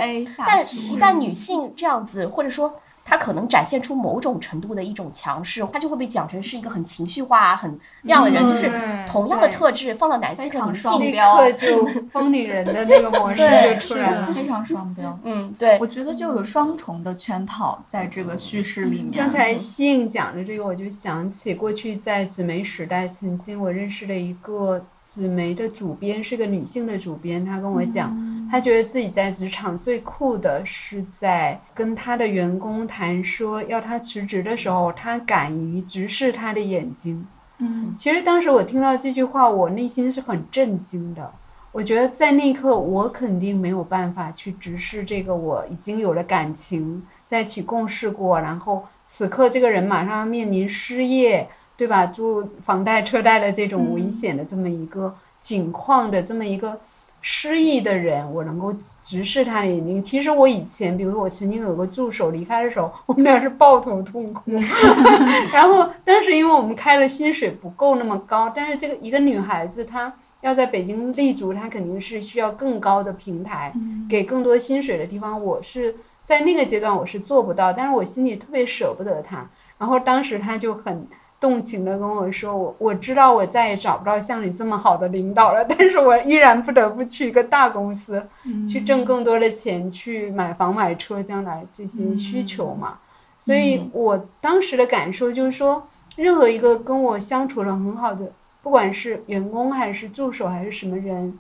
[0.47, 2.81] 但，一旦女性这样子，或者说
[3.13, 8.43] 她可能展现出某种程度的一种强势，他就会被讲成是一个很情绪化、很那样的人。
[8.43, 8.73] 嗯就是
[9.07, 14.33] 同样的特质放到男性非常和女性，双标立刻就 疯女人的那个模式对就出来了。
[14.33, 15.19] 非常双标。
[15.25, 19.13] 嗯，对我，觉得就有双重的圈套在这个叙事里面。
[19.13, 24.83] 刚才信讲的这个，我就想起过去在纸媒时代，曾经我认识的一个
[25.15, 28.17] 纸媒的主编，是个女性的主编，她跟我讲，
[28.51, 37.27] 她觉得自己在职场最酷的是在跟她的员工谈说要她辞职的时候，她敢于直视他的眼睛。
[37.59, 41.31] 嗯，其实当时我听到这句话，我内心是很震惊的。
[41.73, 52.07] 我觉得在那一刻，我肯定没有办法去直视这个我已经有了感情，在一起共事过，然后此刻这个人马上要面临失业，对吧？
[52.07, 56.79] 住房贷、车贷的这种危险的这么一个境况的这么一个
[57.21, 60.03] 失意的人，我能够直视他的眼睛。
[60.03, 64.51] 其实我以前，比如说我曾经有个助手离开的时候，我们俩是抱头痛哭。
[65.53, 73.73] 然后当时因为我们开的薪水不够那么高，但是这个一个女孩子她要在北京立足，她肯定是需要更高的平台，
[74.09, 75.41] 给更多薪水的地方。
[75.43, 79.49] 我是在那个阶段我是做不到，但是我心里特别舍不得她。
[79.79, 81.07] 然后当时她就很
[81.43, 88.23] 动情的跟我说，我我知道我再也找不到像你这么好的领导了， 但是我依然不得不去一个大公司，
[88.65, 92.99] 去挣更多的钱，去买房买车，将来这些需求嘛。
[93.37, 98.31] 所以我当时的感受就是说，任何一个跟我相处的很好的，
[98.63, 101.37] 不管是员工还是助手还是什么人，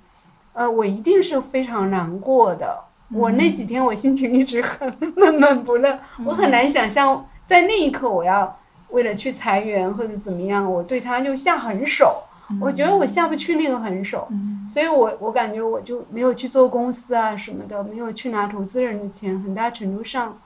[0.52, 2.76] 呃，我一定是非常难过的。
[3.14, 8.58] 我那几天我心情一直很 闷闷不乐，我很难想象在那一刻我要
[8.92, 12.22] 为了去裁员或者怎么样，我对他就下狠手。
[12.61, 14.28] 我觉得我下不去那个狠手，
[14.68, 20.38] 所以我我感觉我就没有去做公司啊什么的，没有去拿投资人的钱，很大程度上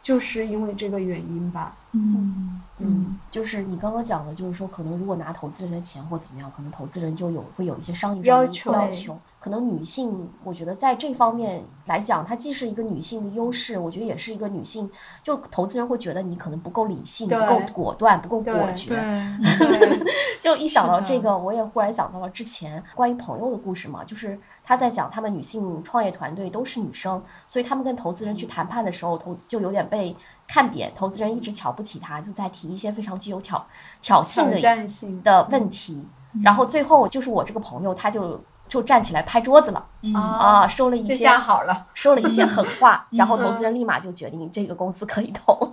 [0.00, 1.76] 就是因为这个原因吧。
[1.92, 9.18] 嗯嗯，就是你刚刚讲的，就是说可能如果拿投资人的钱或怎么样，可能投资人就有会有一些商业的要求要求。
[9.40, 14.90] 可能女性，我觉得在这方面来讲，它既是一个女性的优势，我觉得也是一个女性，
[15.22, 18.90] 就投资人会觉得你可能不够理性，不够果断，不够果对决。
[18.90, 20.06] 对，
[20.38, 30.14] 就一想到这个，我也忽然想到了之前关于朋友的故事嘛，就是他在讲他们女性创业团队都是女生，所以他们跟投资人去谈判的时候，投资就有点被
[30.52, 33.64] 看扁，投资人一直瞧不起他，就在提一些非常具有挑
[34.02, 36.04] 挑衅挑的战性的问题，
[36.42, 45.72] 然后最后就是我这个朋友他就就站起来拍桌子了嗯啊，说了一这些下好了，说了一些狠话，然后投资人立马就决定这个公司可以投。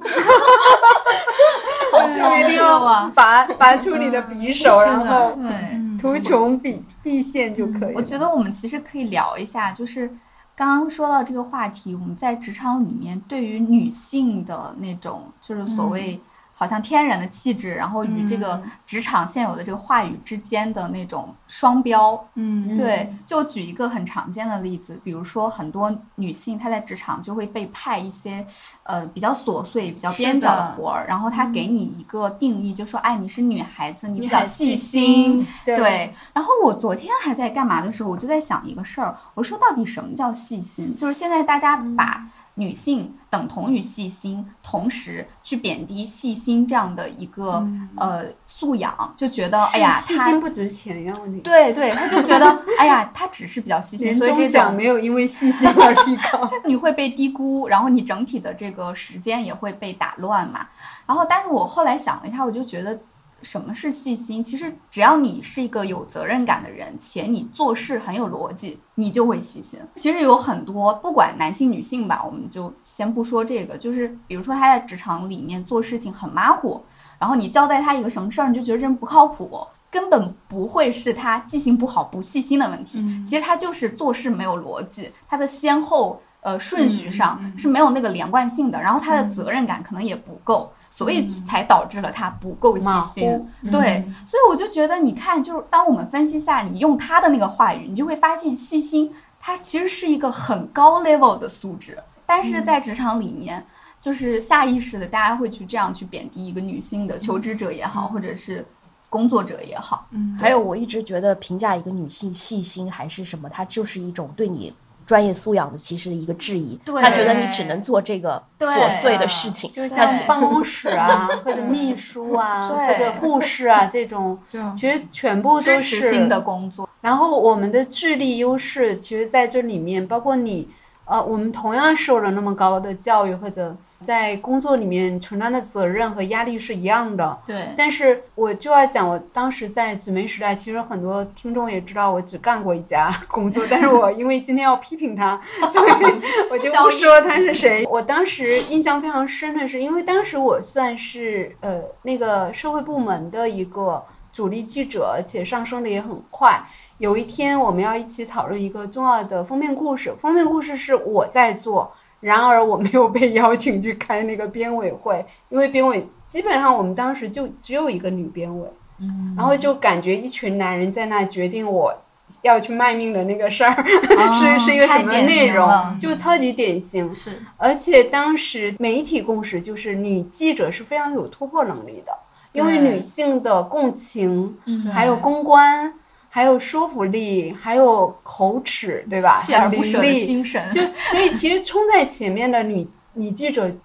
[1.93, 7.91] 我决定要拔拔出你的匕首，然后对，图穷匕匕现就可以了。
[7.95, 10.15] 我觉得我们其实可以聊一下，就是
[10.57, 16.19] 刚刚说到这个话题，我们在职场里面对于女性的那种，就是所谓
[16.59, 22.27] 好像天然的气质，然后与这个职场现有的这个话语之间的那种双标。
[22.33, 22.75] 嗯。
[22.75, 28.43] 对，就举一个很常见的例子，比如说很多女性她在职场就会被派一些
[28.83, 40.95] 呃比较琐碎、比较边角的活儿，然后她给你一个定义，就说哎你是女孩子，你比较细心，对，然后我昨天还在干嘛的时候，我就在想一个事儿，我说到底什么叫细心？
[40.95, 42.27] 就是现在大家把
[42.59, 47.63] 女性等同于细心，同时去贬低细心这样的一个、
[47.95, 51.39] 呃素养，就觉得哎呀，她细心不值钱呀，问题。
[51.41, 56.49] 对对，他就觉得 哎呀，他只是比较细心，年所以这种没有因为细心而提高。
[56.65, 60.67] 你会被低估，然后你整体的这个时间也会被打乱嘛。
[61.05, 62.99] 然后，但是我后来想了一下，我就觉得
[63.41, 64.43] 什么是细心？
[64.43, 69.79] 其实只要你是一个有责任感的人，且你做事很有逻辑，你就会细心。
[69.95, 76.83] 其实有很多，不管男性女性吧，我们就先不说这个，就是比如说他在职场里面做事情很马虎，
[77.19, 79.67] 然后你交代他一个什么事儿，你就觉得这人不靠谱。
[79.89, 93.71] 根本不会是他记性不好、不细心的问题，其实他就是做事没有逻辑，他的先后呃顺序上是没有那个连贯性的，然后他的责任感可能也不够，所以才导致了他不够细心虎。
[93.71, 103.65] 对，所以我就觉得，你看，就是当我们分析下，你用他的那个话语，你就会发现细心，它其实是一个很高 level 的素质，但是在职场里面。
[103.99, 108.63] 就是下意识的，大家会去这样去贬低一个女性的求职者也好，或者是
[109.09, 110.07] 工作者也好。
[110.11, 114.73] 嗯还有，我一直觉得评价一个女性细心还是什么，它就是一种对你
[115.07, 116.77] 专业素养的其实的一个质疑。
[117.01, 124.37] 他觉得你只能做这个琐碎的事情，就他像办公室啊， 或者秘书啊，或者护士啊这种，
[124.75, 130.67] 其实全部都是性的工作，然后我们的智力优势，其实在这里面，包括你，
[131.07, 137.37] 呃，我们同样受了那么高的教育，或者在工作里面承担的责任和压力是一样的。
[137.47, 145.39] 对但是我就要讲，我当时在纸媒时代，其实很多听众也知道，我只干过一家工作，但是我因为今天要批评他，
[145.71, 146.15] 所以
[146.51, 147.85] 我就不说他是谁。
[147.89, 156.61] 我当时印象非常深的是，因为当时我算是呃那个社会部门的一个主力记者，而且上升的也很快。
[156.97, 168.67] 有一天我们要一起讨论一个重要的封面故事，封面故事是我在做，然而我没有被邀请去开那个编委会，因为编委基本上我们当时就只有一个女编委，
[168.99, 169.35] 嗯。
[169.37, 171.93] 然后就感觉一群男人在那决定我
[172.41, 173.71] 要去卖命的那个事儿、
[174.17, 177.09] 哦是是一个什么内容，就超级典型。
[177.11, 177.31] 是。
[177.57, 182.11] 而且当时媒体共识就是女记者是非常有突破能力的，
[182.53, 184.87] 因为女性的共情，嗯。
[184.87, 185.93] 还有公关，
[186.37, 189.33] 还有说服力，还有口齿，对吧？
[189.35, 193.75] 锲而不舍的精神，就所以其实冲在前面的女女记者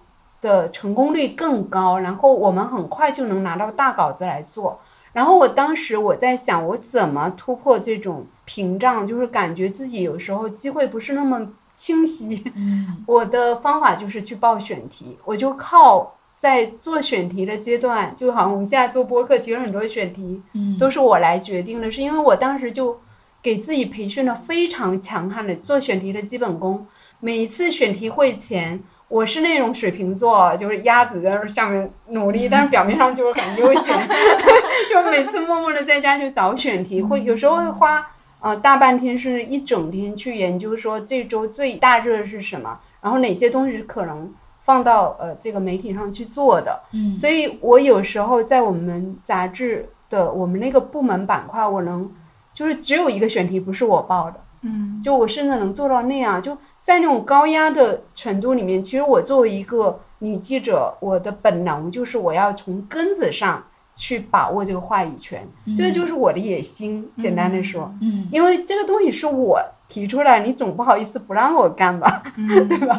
[0.43, 4.79] 的成功率更高，然后我们很快就能拿到大稿子来做。
[5.15, 12.45] 然后我当时我在想，我怎么突破这种屏障，就是感觉自己有时候机会不是那么清晰。
[12.55, 22.99] 嗯 我的方法就是去报选题，我就靠在做选题的阶段，就好像我们现在做播客，其实很多选题嗯都是我来决定的，是因为我当时就
[23.41, 26.85] 给自己培训了非常强悍的做选题的基本功。
[27.21, 34.09] 每一次选题会前，我是那种水瓶座，就是鸭子在上面努力，但是表面上就是很悠闲，
[34.91, 38.05] 就每次默默的在家就找选题，会有时候会花
[38.41, 46.81] 呃大半天甚至一整天去研究说这周最大热的是什么，然后哪些东西是可能放到呃这个媒体上去做的。
[46.93, 47.15] 嗯。
[47.15, 52.11] 所以我有时候在我们杂志的我们那个部门板块，我能
[52.53, 55.01] 就是只有一个选题不是我报的，嗯。
[55.03, 63.65] 就我甚至能做到那样，就在那种高压的程度里面，其实我作为一个女记者，我的本能就是我要从根子上
[63.97, 65.47] 去把握这个话语权，
[65.77, 67.11] 这个就是我的野心。
[67.19, 68.29] 简单的说，嗯。
[68.31, 69.61] 因为这个东西是我
[69.93, 72.23] 提出来，你总不好意思不让我干吧？
[72.39, 72.99] 嗯， 对吧？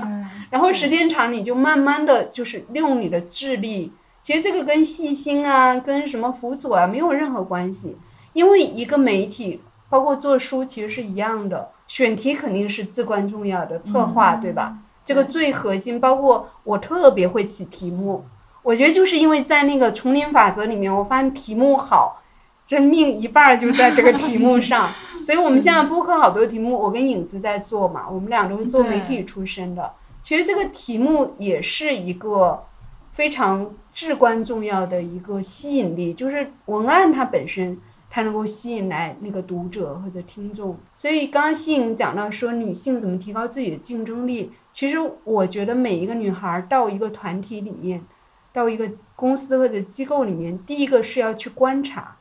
[0.51, 3.91] 然后时间长，你就慢慢的就是利用你的智力。
[4.21, 7.97] 其实这个跟细心啊，跟什么辅佐啊没有任何关系，
[8.33, 11.71] 因为一个媒体，包括做书，其实是一样的。
[11.87, 14.77] 选题肯定是至关重要的，策划、对吧？
[15.03, 18.23] 这个最核心，包括我特别会起题目，
[18.61, 22.21] 我觉得就是因为在那个丛林法则里面，我发现题目好，
[22.67, 24.91] 真命一半儿就在这个题目上。
[25.23, 29.93] 所以我们现在播客好多题目，我跟影子在做嘛，我们俩都是做媒体出身的。
[30.21, 32.65] 其实这个题目也是一个
[33.13, 37.77] 非常至关重要的一个吸引力，就是文案它本身
[38.09, 40.77] 它能够吸引来那个读者或者听众。
[40.93, 48.03] 所以刚刚西颖讲到说女性怎么提高自己的竞争力，其实我觉得每一个女孩到一个团体里面，
[48.51, 52.17] 到一个公司或者机构里面，第一个是要去观察，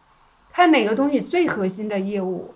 [0.53, 2.55] 看哪个东西最核心的业务。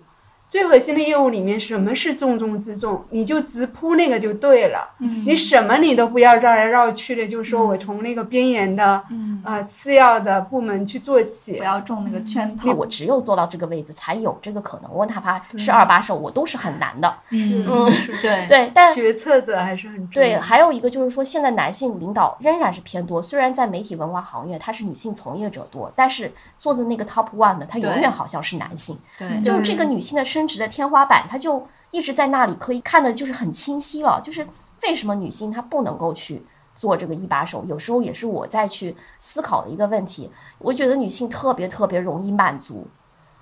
[0.49, 4.95] 最核心的业务里面，什么是重中之重，你就直扑那个就对了。
[4.99, 11.63] 嗯你什么你都不要绕来绕去的，就说我从那个边缘的嗯呃次要的部门去做起不。
[11.63, 12.71] 要中那个圈套。
[12.71, 14.89] 我只有做到这个位置才有这个可能。
[14.93, 17.13] 我哪怕是二把手，我都是很难的。
[17.29, 17.91] 嗯嗯，
[18.21, 23.21] 对对，但决策者还是很重对，还有一个就是说，现在男性领导仍然是偏多。
[23.21, 28.97] 虽然在媒体文化行业，他是女性从业者多，但是坐在那个 top one 的，他永远好像是男性。
[29.17, 34.21] 对就是这个女性的升职的天花板，它就一直在那里，可以看的就是很清晰了。
[34.23, 34.47] 就是
[34.83, 37.65] 为什么女性她不能够去做这个一把手？
[37.67, 40.31] 有时候也是我在去思考的一个问题。
[40.59, 42.85] 我觉得女性特别特别容易满足，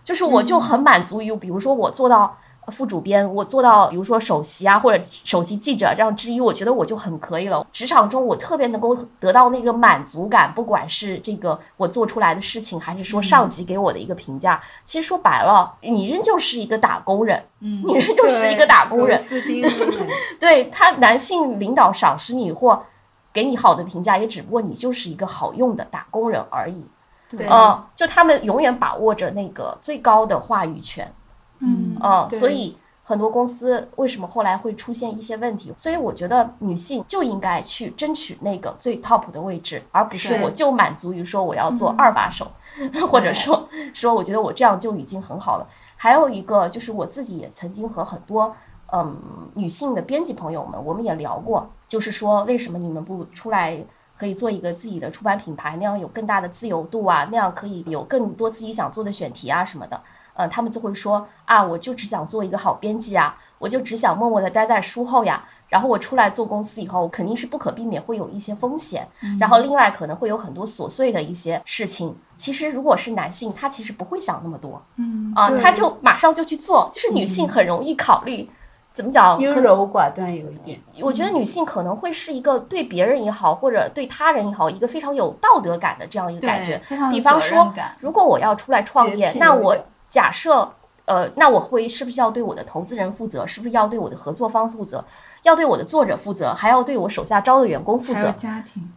[0.05, 2.37] 就是我就很满足于，比如说我做到。
[2.67, 7.65] 副主编，我做到比如说首席啊，或者首席记者这样之一，我觉得我就很可以了。
[7.71, 14.59] 职场中我特别能够得到那个满足感，不管是这个我做出来的事情，还是说上级给我的一个评价。
[14.83, 19.19] 其实说白了，你仍旧是一个打工人，嗯你仍旧是一个打工人
[20.39, 22.83] 对 他，男性领导赏识你或
[23.31, 26.87] 给你好的评价，也只不过你就是一个好用的打工人而已。
[27.27, 31.11] 对呃，就他们永远把握着那个最高的话语权。
[31.59, 35.73] 嗯嗯，对所以很多公司为什么后来会出现一些问题？
[35.77, 42.51] 所以我觉得女性就应该去争取那个最 top 的位置，而不是我就满足于说我要做二把手，
[43.09, 45.67] 或者说说我觉得我这样就已经很好了。
[45.95, 48.53] 还有一个就是我自己也曾经和很多
[48.91, 49.15] 嗯
[49.53, 53.83] 女性的编辑朋友们，我们也聊过，就是说为什么你们不出来？
[54.17, 60.01] 可以做一个自己的出版品牌，那样有更大的自由度啊，那样可以有更多自己想做的选题啊什么的。
[60.35, 65.43] 呃，他们就会说啊，我就只想做一个好编辑啊，我就只想默默的待在书后呀。
[65.67, 69.05] 然后我出来做公司以后，肯定是不可避免会有一些风险，
[69.39, 72.15] 然后另外可能会有很多琐碎的一些事情。
[72.37, 76.87] 其实如果是男性，他其实不会想那么多嗯啊、对他就马上就去做。
[76.93, 78.47] 就是女性很容易考虑，
[78.93, 79.37] 怎么讲？
[79.39, 80.79] 优柔寡断有一点。
[81.01, 86.79] 我觉得女性可能会是一个对别人也好，或者对他人也好，一个非常有道德感的这样一个感觉。
[87.11, 89.75] 比方责说如果我要出来创业那我
[90.15, 90.71] 假设，
[91.03, 93.45] 呃，那我会是不是要对我的投资人负责？
[93.45, 95.03] 是不是要对我的合作方负责？
[95.43, 96.53] 要对我的作者负责？
[96.53, 98.31] 还要对我手下招的员工负责？
[98.39, 98.93] 家庭，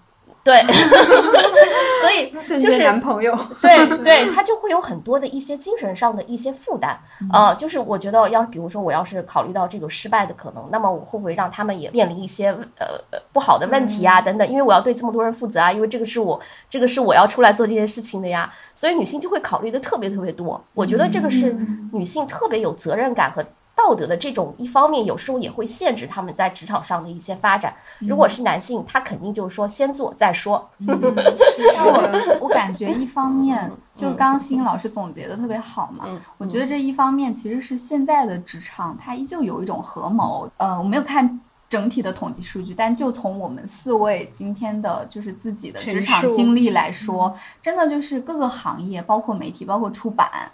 [0.49, 0.63] 对，
[2.01, 6.99] 所以 就是男朋友，对对，他就会有很多的一些精神上的一些负担。
[7.31, 14.49] 呃，就是我觉得要比如说我要是考虑到这个失败的可能，那么我会不会让他们也面临一些呃呃不好的问题啊等等？
[14.49, 16.41] 因为我要对这么多人负责啊，因为这个是我
[16.71, 20.65] 这个是我要出来做这件事情的呀，所以女性就会考虑的特别特别多。
[20.73, 21.55] 我觉得这个是
[21.93, 23.45] 女性特别有责任感和。
[23.79, 27.73] 道德的这种一方面，有时候也会限制他们在职场上的一些发展。
[28.01, 30.69] 如果是男性，他肯定就是说先做再说。
[30.85, 36.07] 但我我感觉一方面，就刚刚欣欣老师总结的特别好嘛。
[36.09, 40.51] 嗯我觉得这一方面其实是现在的职场，它依旧有一种合谋。
[40.57, 50.51] 呃，我没有看整体的统计数据，但就从我们四位今天的就是自己的职场经历来说，真的就是各个行业，包括媒体，包括出版，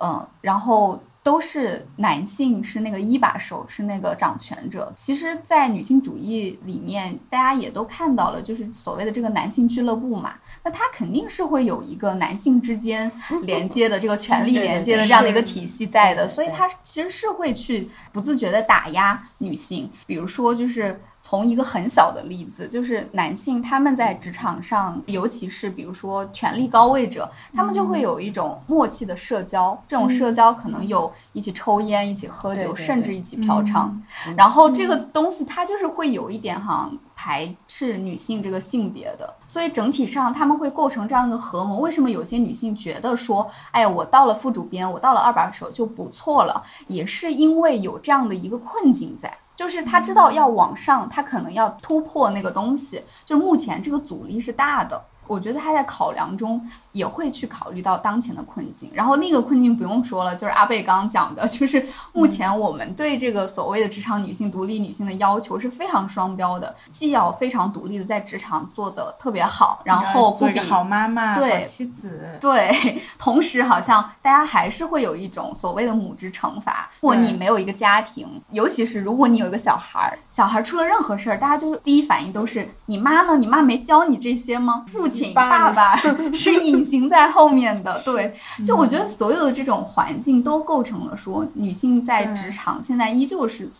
[0.00, 4.92] 嗯，然后都是男性是那个一把手，是那个掌权者。
[4.94, 13.10] 其实，在女性主义里面，大家也都看到了，就是所谓的这个男性俱乐部嘛，那他肯定是会有一个男性之间
[13.42, 21.00] 连接的这个权力连接的这样的一个体系在的，所以他其实是会去不自觉的打压女性，比如说就是。
[21.28, 29.76] 从一个很小的例子，就是男性他们在职场上，尤其是比如说权力高位者，他们就会有一种默契的社交。
[29.88, 33.88] 这种社交可能有一起抽烟、一起喝酒，对对对甚至一起嫖娼。
[34.28, 41.80] 嗯然后这个东西它就是会有一点哈排斥女性这个性别的，所以整体上他们会构成这样一个合谋。
[41.80, 49.36] 为什么有些女性觉得说，哎呀，我到了副主编，我到了二把手就不错了，也是因为有这样的一个困境在。
[49.56, 55.02] 就是他知道要往上，他可能要突破那个东西，就是目前这个阻力是大的。
[55.26, 56.60] 我觉得他在考量中
[56.92, 76.88] 也会去考虑到当前的困境，然后那个困境不用说了，就是阿贝刚刚讲的，就是目前我们对这个所谓的职场女性、独立女性的要求是非常双标的，既要非常独立的在职场做得特别好，然后不比做好妈妈、对好妻子，对，同时好像大家还是会有一种所谓的母职惩罚。
[77.00, 83.36] 如果你没有一个家庭，尤其是如果你有一个小孩儿，小孩儿出了任何事儿，大家就第一反应都是你妈呢？
[83.36, 84.84] 你妈没教你这些吗？
[84.88, 85.96] 父亲、爸爸爸
[86.32, 88.00] 是隐形在后面的。
[88.04, 93.70] 对，就我觉得所有的这种环境都构成了说女性在职场现在依旧是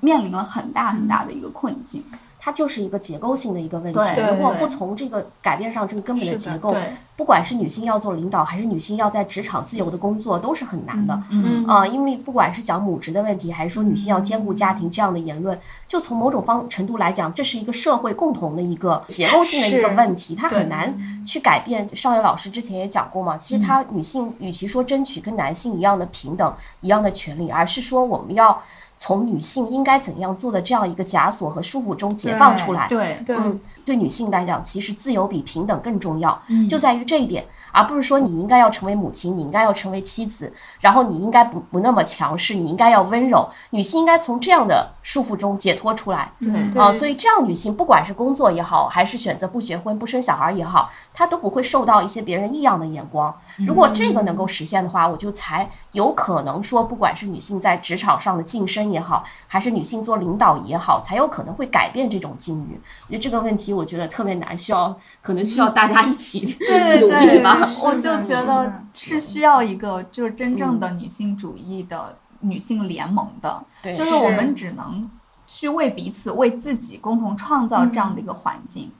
[0.00, 2.04] 面临了很大很大的一个困境。
[2.40, 4.00] 它就是一个结构性的一个问题。
[4.30, 6.74] 如果不从这个改变上这个根本的结构，
[7.16, 11.22] 不管是女性要做领导，还是女性要在职场自由的工作，都是很难的。
[11.30, 21.86] 嗯啊、因为不管是讲母职的问题，还是说女性要兼顾家庭这样的言论，就从某种方程度来讲，这是一个社会共同的一个结构性的一个问题，它很难去改变。
[21.94, 28.62] 邵野老师之前也讲过嘛，其实他女性与其说争取跟男性一样的平等、一样的权利，而是说我们要
[29.02, 32.86] 从女性应该怎样做的这样一个枷锁和束缚中解放出来。
[32.86, 33.34] 对对。
[33.34, 36.68] 嗯，对女性来讲，其实自由比平等更重要，嗯。
[36.68, 37.42] 就在于这一点，
[37.72, 43.48] 而不是说你应该要成为母亲，你应该要成为妻子，然后你应该不不那么强势，你应该要温柔。
[43.70, 46.32] 女性应该从这样的束缚中解脱出来。
[46.40, 46.50] 对
[46.80, 53.34] 啊，对所以这样女性不管是工作也好，还是选择不结婚不生小孩也好，她都不会受到一些别人异样的眼光。
[53.66, 62.80] 如果这个能够实现的话，我就才有可能说，不管是女性在职场上的晋升也好，还是女性做领导也好，才有可能会改变这种境遇。
[63.06, 67.59] 我觉得这个问题，我觉得特别难，需要可能需要大家一起 对对努力对吧。
[67.82, 75.10] 我就觉得是需要一个就是真正的女性主义的女性联盟的，对就是我们只能
[75.46, 78.90] 去为彼此、为自己共同创造这样的一个环境，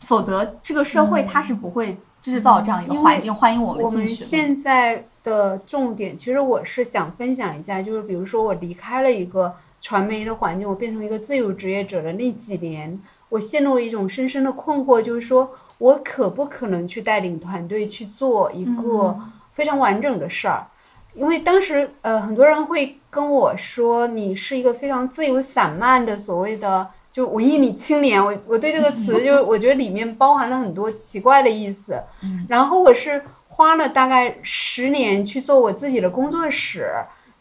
[0.00, 4.26] 否则这个社会它是不会制造这样一个环境，欢迎我们进去的。
[4.26, 12.98] 现在的重点，其实我是想分享一下，就是比如说我离开了一个传媒的环境，我变成一个自由职业者的那几年，
[13.28, 19.16] 我陷入了一种深深的困惑，就是说我可不可能去带领团队去做一个
[19.52, 20.66] 非常完整的事儿？
[21.14, 26.88] 因为当时呃，很多人会跟我说，你是一个非常自由散漫的所谓的。
[27.10, 32.00] 就文艺女青年，我我对这个词，就是 我觉得里面包含了很多奇怪的意思。
[32.48, 36.92] 然后我是花了大概十年去做我自己的工作室，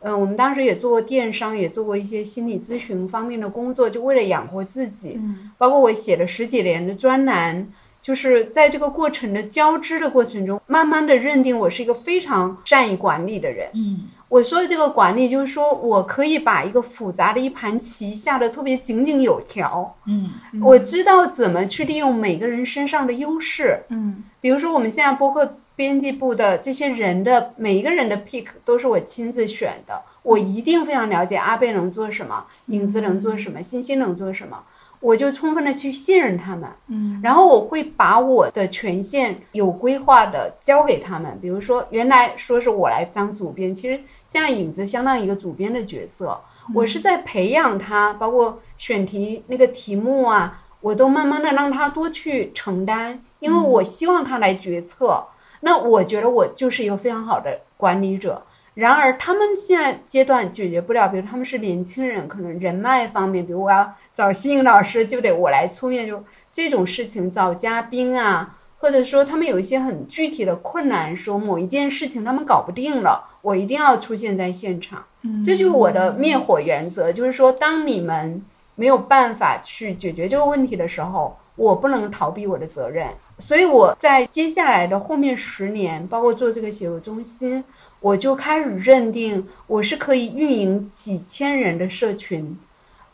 [0.02, 5.20] 嗯，我们当时也做过电商，也做过一些心理咨询方面的工作，就为了养活自己。
[5.58, 7.68] 包括我写了十几年的专栏，
[8.00, 13.70] 就是在这个过程的交织的过程中，慢慢的认定我是一个非常善于管理的人。
[13.74, 19.96] 嗯我说的这个管理，就是说我可以把一个复杂的一盘棋下的特别井井有条。
[20.06, 20.30] 嗯
[20.62, 23.80] 我知道怎么去利用每个人身上的优势。
[23.88, 34.64] 嗯比如说，我们现在播客编辑部的这些人的每一个人的 pick 都是我亲自选的，我一定非常了解阿贝能做什么，影子能做什么，欣欣能做什么，
[35.00, 36.68] 我就充分的去信任他们。
[36.88, 41.38] 嗯，然后我会把我的权限有规划的交给他们。
[41.40, 46.42] 比如说，原来说是我来当主编，其实现在影子相当于一个主编的角色，
[46.74, 55.24] 我是在培养他，包括选题那个题目啊，我都慢慢的让他多去承担，因为我希望他来决策。
[55.62, 58.44] 那我觉得我就是一个非常好的管理者。
[58.74, 75.04] 然而，他们现在阶段解决不了，比如他们是年轻人，可能人脉方面，比如我要找新颖老师，就得我来出面，就这种事情找嘉宾啊，或者说他们有一些很具体的困难，说某一件事情他们搞不定了，我一定要出现在现场。
[75.24, 78.46] 嗯这就是我的灭火原则，就是说，当你们
[78.76, 83.10] 没有办法去解决这个问题的时候，我不能逃避我的责任。
[83.40, 87.64] 所以我在接下来的后面十年，包括做这个写作中心，
[88.00, 92.58] 我就开始认定我是可以运营几千人的社群，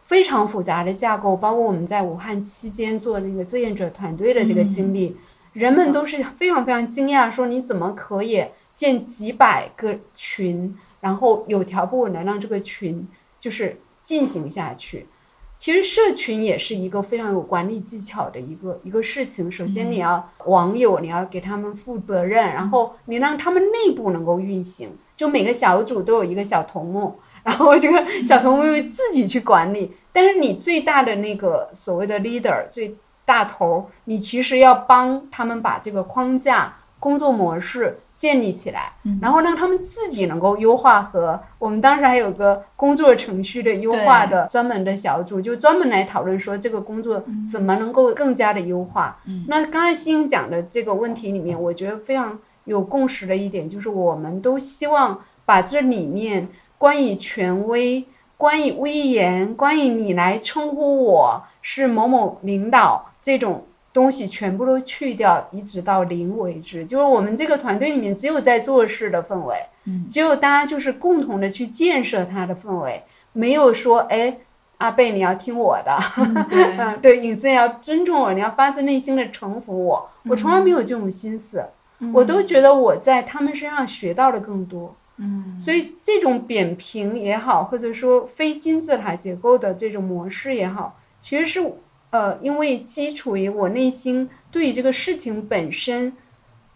[0.05, 5.17] 非常复杂的架构，包括我们在武汉期间做那个志愿者团队的这个经历，
[5.51, 13.05] 人们都是非常非常惊讶，说你怎么可以建几百个群，然后有条不紊的让这个群
[13.37, 15.05] 就是进行下去。
[15.64, 19.49] 其实社群也是一个非常有管理技巧的一个一个事情。
[19.49, 29.93] 首先，你要网友，你要给他们负责任，然后你让他们内部能够运行，就每个小组都有一个小头目，然后这个 小头目自己去管理。
[30.11, 38.01] 但是你最大的那个所谓的 leader，最大头，你其实要帮他们把这个框架、工作模式。
[38.16, 41.01] 建立起来，然后让他们自己能够优化。
[41.01, 49.20] 和我们当时还有个工作程序的优化的专门的小组，就专门来讨论说这个工作怎么能够更加的优化。
[49.47, 56.47] 那刚才欣欣讲的这个问题里面，我觉得非常有共识的一点就是，我们都希望把这里面
[56.78, 58.05] 关于权威、
[58.38, 63.66] 关于威严、关于你来称呼我是某某领导这种。
[63.93, 66.83] 东西全部都去掉，一直到零为止。
[66.83, 69.55] 就是我们这个团队里面，只有在做事的氛围，
[70.09, 74.35] 只有大家就是共同的去建设它的氛围，没有说，哎，
[74.79, 80.09] 阿贝你要听我的，嗯， 对，影子也要尊重我，你要发自内心的臣服我。
[80.25, 81.63] 我从来没有这种心思，
[82.11, 84.95] 我都觉得我在他们身上学到的更多。
[85.17, 91.71] 嗯，所以这种扁平也好，或者说非金字塔结构的这种模式也好，其实是。
[92.14, 96.14] 呃，因为基础于我内心对这个事情本身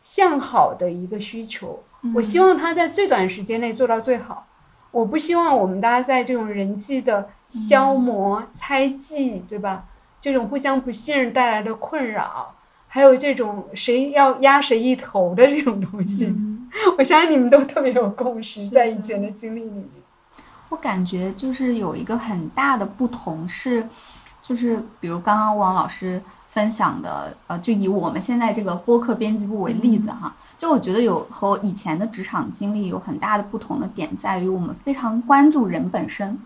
[0.02, 1.84] 向好的一个需求，
[2.16, 4.48] 我希望他在最短时间内做到最好。
[4.90, 9.86] 我不希望我们大家在这种人际的消磨、猜忌，对吧？
[10.20, 12.56] 这种互相不信任带来的困扰，
[12.88, 16.34] 还有这种谁要压谁一头的这种东西，
[16.98, 19.86] 我相信你们都特别有共识，在以前的经历里面。
[20.70, 23.88] 我感觉就是有一个很大的不同是。
[24.48, 36.40] 就是比如刚刚王老师分享的，呃，就以我们现在这个播客编辑部为例子哈，就我觉得有和以前的职场经历有很大的不同的点在于，我们非常关注人本身。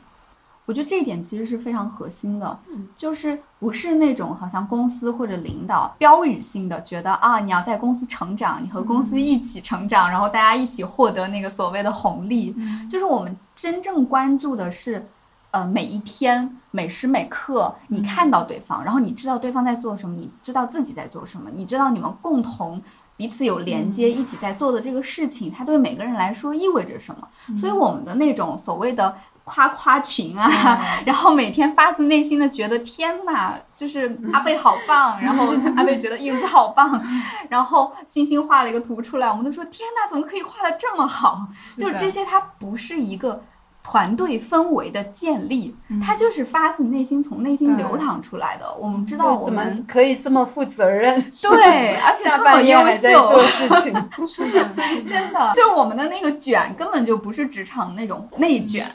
[0.66, 2.60] 我觉得这一点其实是非常核心的，
[2.96, 12.56] 就是不是那种好像公司或者领导标语性的觉得啊，你要在公司成长，你和公司一起成长，然后大家一起获得那个所谓的红利。
[12.90, 15.06] 就是我们真正关注的是。
[15.52, 22.82] 呃，每一天每时每刻，你看到对方，然后你知道对方在做什么，你知道自己在做什么，你知道你们共同
[23.18, 27.28] 彼此有连接，一起在做的这个事情，它对每个人来说意味着什么？
[27.58, 30.50] 所以我们的那种所谓的夸夸群啊，
[31.06, 37.04] 然后每天发自内心的觉得天哪，就是阿贝好棒，然后阿贝觉得影子好棒，
[37.50, 41.46] 然后星星画了一个图出来，我们就说天哪，怎么可以画的这么好？
[41.78, 43.44] 就是这些，它不是一个。
[43.84, 48.74] 团队氛围的建立，它就是发自内心从内心流淌出来的。
[48.80, 54.10] 我们知道我们可以这么负责任，对， 而且这么优秀，做事情。
[54.28, 54.70] 是的，
[55.08, 58.90] 真的就是我们的那个卷根本就不是职场那种内卷，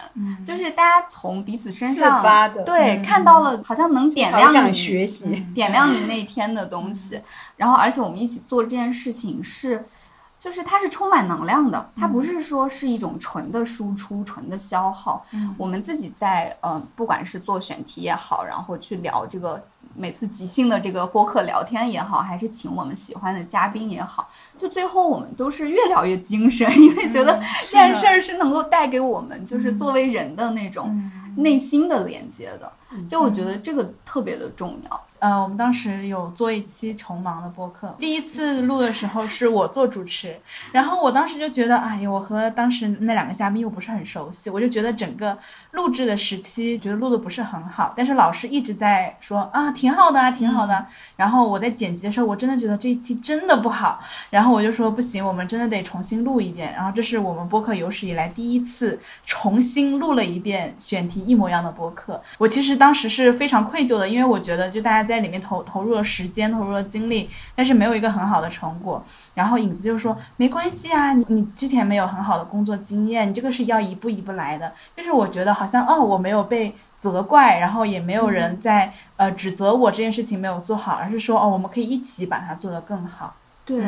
[0.44, 2.22] 就是大家从彼此身上
[2.64, 7.20] 对看到了，好像能点亮你学习，点亮你那天的东西。
[7.56, 9.84] 然后，而且我们一起做这件事情是。
[10.38, 15.24] 就是它是充满能量的，它不是说是一种纯的输出、纯的消耗。
[15.56, 19.64] 我们自己在呃，不管是做选题也好，然后去聊这个
[19.94, 32.70] 每次即兴的这个播客聊天也好，还是请我们喜欢的嘉宾也好，就最后我们都是越聊越精神， 因为觉得这件事儿是能够带给我们就是作为人的那种内心的连接的。
[33.08, 35.05] 就我觉得这个特别的重要。
[35.26, 40.38] 呃，我们当时有做一期穷忙的播客，第一次录的时候是我做主持，
[40.70, 45.36] 然后我当时就觉得，哎呀，我和当时那两个嘉宾又不是很熟悉，我就觉得整个
[45.72, 50.86] 录制的时期觉得录的不是很好，但是老师一直在说啊，挺好的啊，挺好的。
[51.16, 54.00] 然后我在剪辑的时候，我真的觉得这一期真的不好，
[54.30, 56.72] 然后我就说不行，我们真的得重新录一遍。
[56.74, 65.06] 然后这是我们播客有史以来第一次重新录了一遍选题一模一样的播客，我其实当时是非常愧疚的，因为我觉得就大家。
[65.06, 69.04] 在里面投投入了时间，投入了精力，但是没有一个很好的成果。
[69.34, 83.34] 然后影子就说：“没关系啊，你你之前没有很好的工作经验，你这个是要一步一步来的。”就是我觉得好像哦，我没有被责怪，然后也没有人在呃指责我这件事情没有做好，而是说哦，我们可以一起把它做得更好。
[83.66, 83.82] 对，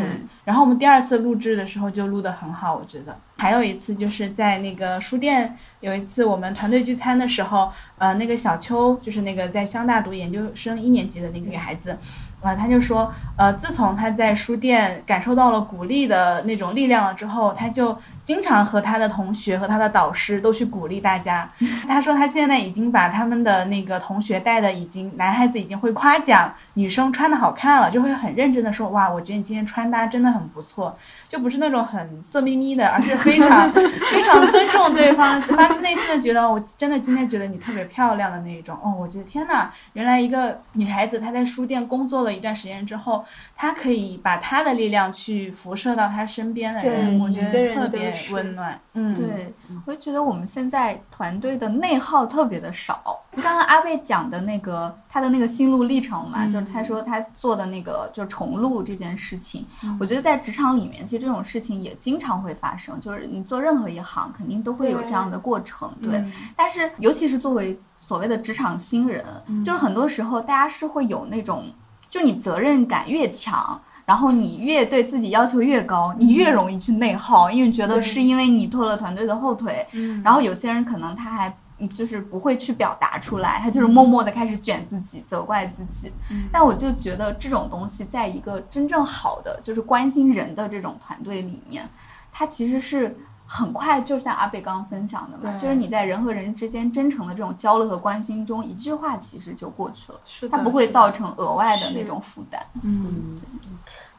[0.44, 3.16] 然后我们第二次录制的时候就录得很好，我觉得。
[3.36, 11.96] 还有一次就是在那个书店，有一次我们团队聚餐的时候，呃，那个小邱就是那个在湘大读研究生一年级的那个女孩子，
[12.40, 17.96] 呃，她就说，呃，自从她在书店感受到了鼓励的那种力量了之后，她就
[18.28, 21.48] 经常和他的同学和他的导师都去鼓励大家。
[21.88, 30.94] 他说他现在已经把他们的那个同学带的已经男孩子已经会夸奖女生穿的好看了，就会很认真的说，哇，我觉得你今天穿搭真的很不错。
[31.26, 38.74] 就不是那种很色眯眯的，而是非常 非常尊重对方，发自内心的觉得我真的今天觉得你特别漂亮的那一种。
[38.82, 43.24] 哦，我觉得天呐，原来一个女孩子她在书店工作了一段时间之后，
[43.56, 48.80] 她可以把她的力量去辐射到她身边的人，我觉得特别是温暖。
[48.94, 49.54] 嗯，对，
[49.86, 53.20] 我就觉得我们现在团队的内耗特别的少。
[53.36, 59.64] 刚刚阿贝讲的那个他的那个心路历程嘛，就是他说他做的那个就是重录这件事情，
[60.00, 66.24] 我觉得在职场里面，其实这种事情也经常会发生，就是你做任何一行，肯定都会有这样的过程，对。
[66.56, 69.24] 但是尤其是作为所谓的职场新人，
[69.64, 71.66] 就是很多时候大家是会有那种，
[72.08, 73.80] 就你责任感越强。
[74.08, 79.86] 然后你越对自己要求越高，你越容易去内耗，因为觉得是因为你拖了团队的后腿。
[80.24, 86.10] 然后有些人可能他还嗯就是不会去表达出来，他就是默默的开始卷自己，责怪自己。
[86.50, 91.86] 但我就觉得这种东西，在一个真正好的就是关心人的这种团队里面，
[92.32, 93.14] 它其实是。
[93.50, 102.62] 很快，就像阿贝刚刚分享的嘛，就是你在人和人之间真诚的这种交流和关心中，一句话其实就过去了，是它不会造成额外的那种负担。
[102.82, 103.40] 嗯，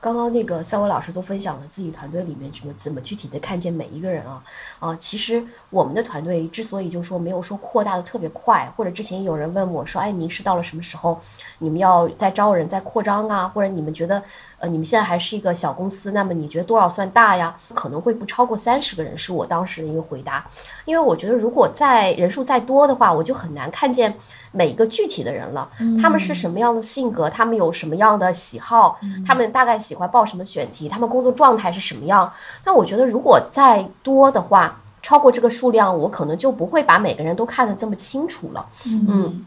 [0.02, 4.44] 刚刚那个三位老师都分享了自己团队里面怎么怎么具体的看见每一个人啊
[4.80, 11.22] 啊，其实我们的团队之所以就说没有说扩大的特别快，或者之前有人问我说，哎，明师到了什么时候？
[11.60, 14.24] 你们要再招人再扩张啊，或者你们觉得
[14.60, 17.56] 呃你们现在还是一个小公司，那么你觉得多少算大呀？
[17.74, 20.46] 可能会不超过三十个人，是我当时的一个回答，
[20.86, 24.16] 因为我觉得如果再人数再多的话，我就很难看见
[24.52, 25.70] 每一个具体的人了，
[26.02, 32.32] 他们是什么样的性格，他们有什么样的喜好，他们大概喜欢报什么选题，他们工作状态是什么样。
[32.66, 38.66] 那我觉得如果再多的话，超过这个数量，我可能就不会把每个人都看得这么清楚了。
[39.08, 39.46] 嗯，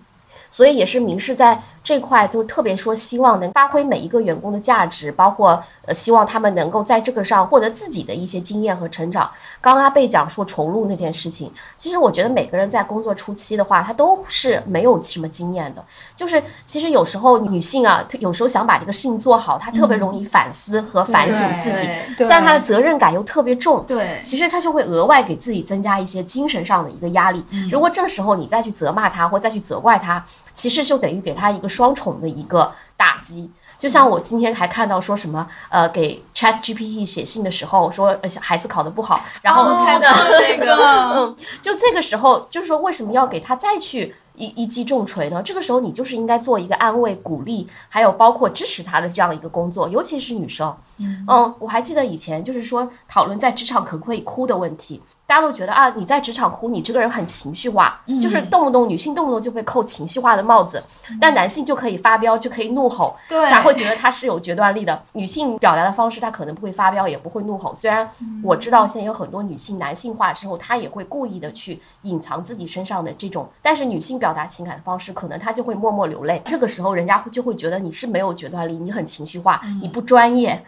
[0.50, 9.30] 所以也是明示在这块就特别说希望能发挥每一个员工的价值，包括呃希望他们能够在这个上获得自己的一些经验和成长。
[9.60, 15.84] 刚刚阿贝讲说重录那件事情，其实我觉得每个人在工作初期的话，他都是没有什么经验的。
[16.14, 23.84] 就是其实有时候女性啊，有时候想把这个事情做好，她特别容易反思和反省自己，对但她的责任感又特别重。
[23.86, 27.44] 对，其实她就会额外给自己增加一些精神上的一个压力。
[27.70, 30.24] 如果这个时候你再去责骂她或再去责怪他，
[30.54, 33.50] 其实就等于给他一个双重的一个打击。
[33.78, 40.08] 就像我今天还看到说什么，呃，给 Chat GPT 写信的时候说，呃，小孩子考得不好，然后哦看到
[40.40, 40.76] 那个
[41.16, 45.42] 嗯，就这个时候，就是说为什么要给他再去一一击重锤呢？
[45.42, 50.72] 这个时候你就是应该做一个安慰、鼓励，还有包括支持他的这样一个工作，尤其是女生。
[50.98, 60.84] 嗯我还记得以前就是说讨论在职场可不可以哭的问题，大家都觉得啊，你在职场哭，你这个人很情绪化，就是动不动女性动不动就被扣情绪化的帽子，
[61.18, 65.02] 但男性就可以发飙，就可以怒吼，对他会觉得他是有决断力的。
[65.14, 67.74] 女性表达的方式，她可能不会发飙，也不会怒吼。
[67.74, 68.06] 虽然
[68.44, 76.42] 我知道现在有很多女性男性化之后，她也会故意的去隐藏自己身上的这种，但是女性表达情感的方式，可能她就会默默流泪。
[76.44, 80.62] 这个时候，人家就会觉得你是没有决断力，你很情绪化，你不专业。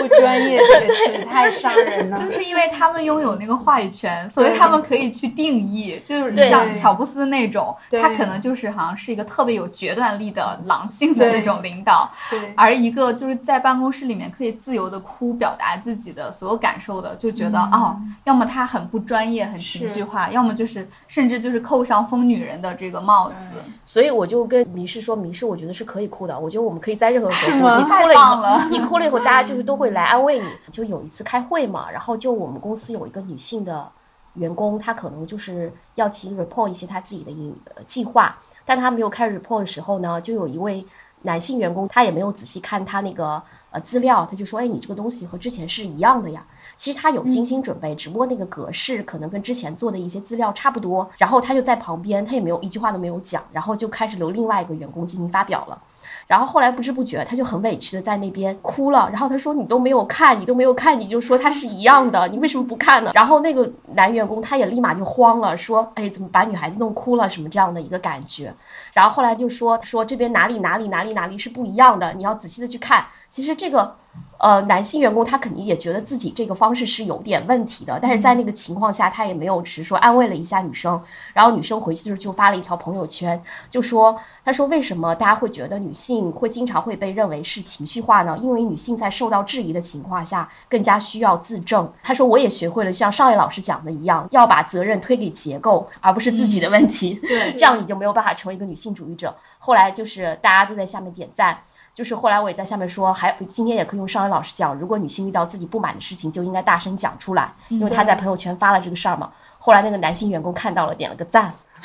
[0.00, 2.16] 不专业 这个词太伤人了。
[2.16, 23.50] 就是因为他们拥有那个话语权，所以他们可以去定义，就是你像乔布斯那种，他可能就是好像是一个特别有决断力的狼性的那种领导，对而一个就是在办公室里面可以自由的哭，表达自己的所有感受的，就觉得、哦，要么他很不专业，很情绪化，要么就是甚至就是扣上疯女人的这个帽子。
[23.86, 27.78] 所以我就跟迷失说，迷失我觉得是可以哭的，我觉得我们可以在任何时候哭。
[27.78, 30.44] 你哭了你哭了以后，大家就是都会来安慰你。
[30.70, 33.90] 就有一次开会嘛，然后就我们公司有一个女性的呃
[34.34, 40.84] 员工，他可能就是要去 report 一些他自己的一呃计划，但他没有开始 report 的时候呢，就有一位
[41.22, 46.44] 男性员工，他也没有仔细看他那个呃资料，他就说，哎，你这个东西和之前是一样的呀。
[46.76, 51.08] 其实他有精心准备，只不过那个格式可能跟之前做的一些资料差不多。
[51.16, 55.80] 然后他就在旁边，他也没有一句话都没有讲，然后就开始留另外一个员工进行发表了。
[56.26, 59.08] 然后后来不知不觉，他就很委屈的在那边哭了。
[59.10, 67.28] 然后他说：“你都没有看，你都没有看，你就说它是一样的，你为什么不看呢？”然后那个男员工他也立马就慌了，说：“哎，怎么把女孩子弄哭了？
[67.28, 68.54] 什么这样的一个感觉？”
[68.94, 73.96] 然后后来就说：“说这边哪里哪里哪里哪里是不一样的，你要仔细的去看。”其实这个。
[74.36, 81.00] 呃，男性员工他肯定也觉得自己这个方式是有点问题的，但是在那个情况下，他也没有是说，安慰了一下女生，
[81.32, 88.36] 然后女生回去就是就发了一条朋友圈，就说，他说为什么大家会觉得女性会经常会被认为是情绪化呢？
[88.42, 91.90] 因为女性在受到质疑的情况下，更加需要自证。
[92.02, 99.34] 他说我也学会了像上一老师讲的一样，要把责任推给结构，而不是自己的问题，对这样你就没有办法成为一个女性主义者。
[99.58, 101.58] 后来就是大家都在下面点赞。
[101.94, 109.30] 就是后来我也在下面说，还今天也可以用尚恩老师讲，如果女性遇到自己不满的事情，就应该大声讲出来，因为他在朋友圈发了这个事儿嘛。
[109.58, 111.52] 后来那个男性员工看到了，点了个赞。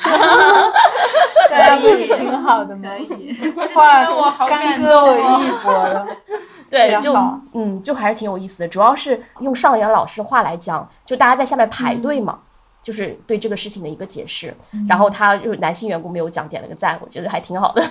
[1.50, 2.88] 大家不是挺好的吗？
[3.08, 3.36] 可以
[3.74, 6.06] 哇我好干感戈为动哦玉帛了。
[6.70, 8.68] 对，就好嗯，就还是挺有意思的。
[8.68, 12.38] 主要是用上元老师话来讲，就大家在下面排队嘛，
[12.82, 14.54] 就是对这个事情的一个解释。
[14.88, 17.82] 然后他就是男性员工没有讲，点了个赞，我觉得还挺好的。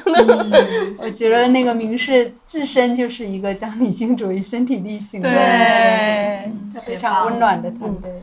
[0.98, 6.52] 我觉得那个明世自身就是一个讲理性主义、身体力行的，对，
[6.86, 8.22] 非常温暖的团队。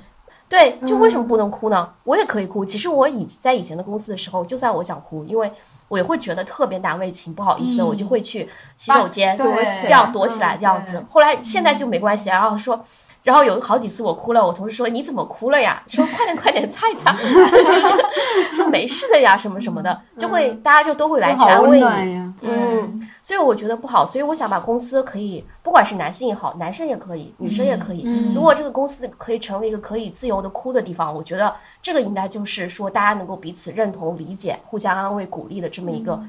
[0.49, 1.89] 对，就为什么不能哭呢？
[2.05, 2.65] 我也可以哭。
[2.65, 5.51] 其实我以在以前的公司的时候，就算我想哭，因为
[5.89, 11.05] 我也会觉得特别难为情，不好意思，嗯我就会去洗手间躲起来这样躲起来这样子对。
[11.11, 12.85] 后来现在就没关系，然后说。
[13.27, 15.83] 然后有好几次我哭了，我同事说你怎么哭了呀？
[15.91, 22.33] 说快点快点擦一擦，就 是说没事的呀什么什么的，就会大家就都会来去安慰你。
[22.43, 28.05] 嗯，所以我觉得不好，所以我想把公司可以，不管是男性也好，男生也可以，女生也可以。
[28.07, 28.33] 嗯。
[28.33, 31.53] 如果这个公司可以成为一个可以自由的哭的地方，我觉得
[31.83, 36.23] 这个应该就是说大家能够彼此认同、理解、互相安慰、鼓励的这么一个，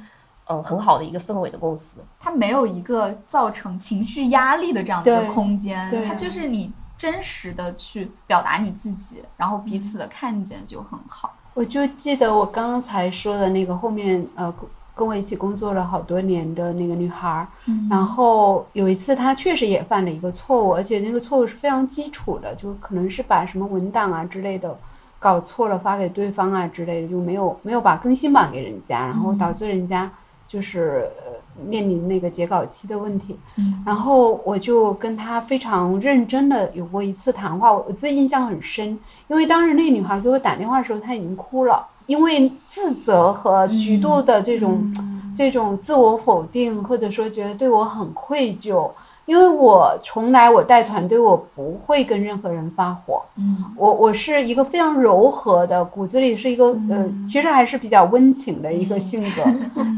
[0.50, 2.00] 嗯、很好的一个氛围的公司。
[2.20, 6.04] 它没有一个造成情绪压力的这样的一个空间，对。
[6.04, 11.34] 它就是你真实的去表达你自己，然后彼此的看见就很好。
[11.54, 14.68] 我就记得我刚才说的那个后面呃跟
[14.98, 17.48] 跟我一起工作了好多年的那个女孩儿，
[17.88, 24.76] 然后有一次她确实也犯了一个错误，而且那个错误是非常基础的，就可能是把什么文档啊之类的
[25.20, 30.10] 搞错了发给对方啊之类的，就没有没有把更新版给人家，然后导致人家
[30.48, 31.34] 就是呃
[31.66, 33.38] 面临那个截稿期的问题。
[33.58, 44.93] 嗯然后我就跟他非常认真的有过一次谈话，我我自己印象很深，因为当时那个女孩给我打电话的时候，她已经哭了，因为自责和极度的这种、
[45.36, 48.89] 这种自我否定，或者说觉得对我很愧疚。
[49.28, 59.44] 因为我从来我带团队，我不会跟任何人发火，嗯我我是一个非常柔和的，骨子里是一个呃，其实还是比较温情的一个性格。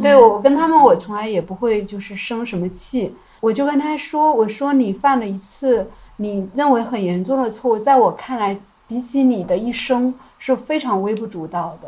[0.01, 3.15] 对我跟他们，我从来也不会就是生什么气。
[3.39, 8.57] 我就跟他说：“我说你犯了一次你认为很严重的错误，在我看来，
[8.87, 11.87] 比起你的一生是非常微不足道的。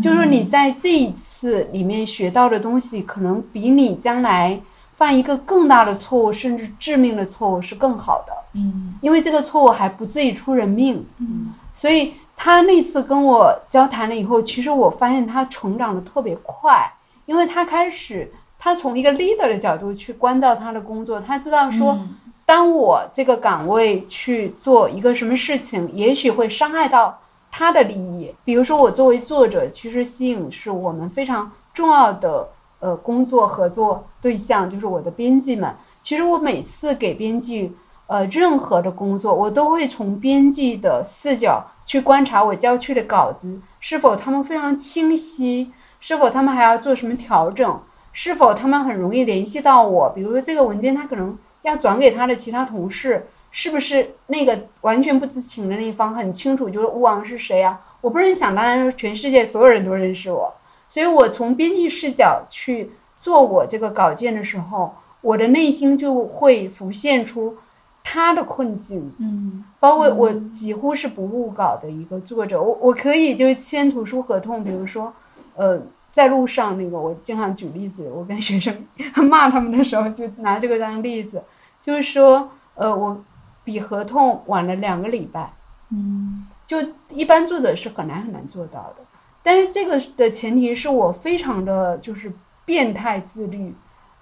[0.00, 4.60] 就是说你在这一次里面学到的东西，可能比你将来
[5.00, 11.06] 犯一个更大的错误，甚至致命的错误是更好的。”嗯因为这个错误还不至于出人命。
[11.18, 16.92] 嗯所以他那次跟我交谈了以后，其实我发现他成长的特别快，
[17.24, 21.98] 因为他开始，他从一个 leader 的角度去关照他的工作，他知道说，
[22.44, 27.18] 当我这个岗位去做一个什么事情，也许会伤害到
[27.50, 28.34] 他的利益。
[28.44, 32.48] 比如说，我作为作者，其实吸引是我们非常重要的
[32.80, 35.74] 呃工作合作对象，就是我的编辑们。
[36.02, 37.72] 其实我每次给编辑
[38.08, 47.80] 呃任何的工作，我都会从编辑的视角去观察我交去的稿子是否他们非常清晰，是否他们还要做什么调整，
[48.12, 50.10] 是否他们很容易联系到我。
[50.10, 57.78] 比如说这个文件他可能要转给他的其他同事，是不是那个完全不知情的那一方很清楚，就是吴王是谁啊？
[58.00, 60.52] 我不是想当然全世界所有人都认识我，
[60.90, 67.56] 所以我从编辑视角去做我这个稿件的时候，我的内心就会浮现出
[68.02, 69.12] 他的困境。
[69.20, 75.12] 嗯包括我几乎是不误稿的一个作者，我我可以就是签图书合同，比如说，
[75.54, 75.80] 呃，
[76.12, 78.84] 在路上那个，我经常举例子，我跟学生
[79.30, 81.40] 骂他们的时候就拿这个当例子，
[81.80, 83.22] 就是说，呃，我
[83.62, 85.52] 比合同晚了两个礼拜，
[85.92, 86.78] 嗯就
[87.10, 89.04] 一般作者是很难很难做到的。
[89.42, 92.32] 但是这个的前提是我非常的就是
[92.64, 93.74] 变态自律，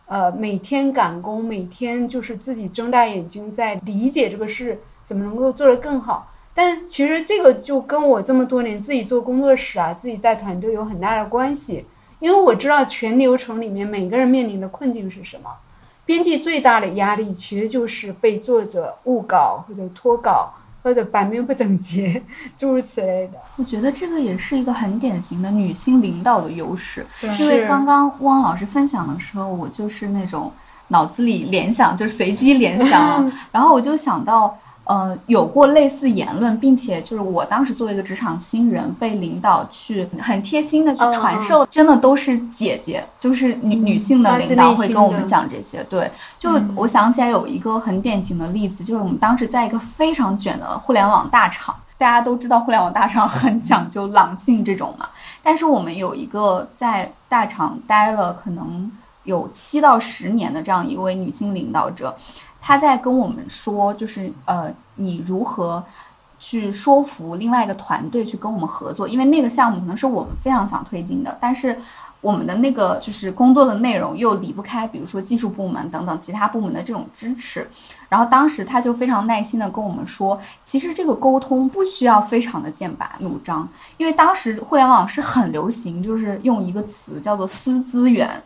[0.07, 6.31] 呃，每天赶工，每天就是自己睁大眼睛在理解这个事怎么能够做得更好。
[6.55, 11.85] 但其实这个就跟我这么多年自己做工作室啊，自己带团队有很大的关系，
[12.19, 15.51] 因为我知道全流程里面每个人面临的困境是什么。
[16.05, 22.23] 编辑最大的压力其实就是被作者误稿或者脱稿或者版面不整洁，
[22.57, 23.39] 诸如此类的。
[23.57, 27.07] 我觉得这个也是一个很典型的女性领导的优势，
[27.39, 30.53] 因为刚刚汪老师分享的时候，我就是那种
[30.89, 34.57] 脑子里联想，就是随机联想，然后我就想到。
[34.89, 45.85] 呃，有过类似言论，并且就是我当时作为一个职场新人，被领导去很贴心的去传授，真的都是姐姐，就是女女性的领导会跟我们讲这些。
[45.91, 55.07] 对，就我想起来有一个很典型的例子，就是我们当时在一个非常卷的互联网大厂，大家都知道互联网大厂 很讲究狼性这种嘛，
[55.43, 58.91] 但是我们有一个在大厂待了可能
[59.25, 62.17] 有七到十年的这样一位女性领导者。
[62.61, 65.85] 他在跟我们说，就是呃，你如何
[66.39, 69.09] 去说服另外一个团队去跟我们合作？
[69.09, 71.77] 因为那个项目可能是我们非常想推进的，但是
[72.21, 77.69] 我们的那个就是工作的内容又离不开，比如说技术部门等等其他部门的这种支持。
[78.09, 88.43] 然后当时他就非常耐心的跟我们说，其实这个沟通不需要非常的剑拔弩张，因为当时互联网是很流行，就是用一个词叫做私资源。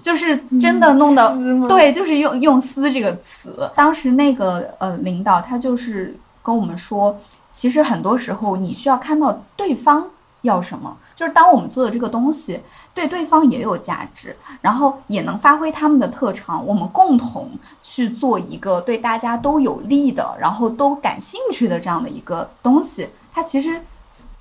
[0.00, 1.36] 就是真的弄的
[1.68, 3.70] 对，就是用用“撕”这个词。
[3.74, 7.16] 当时那个呃领导他就是跟我们说，
[7.50, 10.06] 其实很多时候你需要看到对方
[10.42, 12.60] 要什么，就是当我们做的这个东西
[12.94, 23.80] 对对方也有价值，然后也能发挥他们的特长，我们共同去做一个对大家都有利的，然后都感兴趣的这样的一个东西，它其实。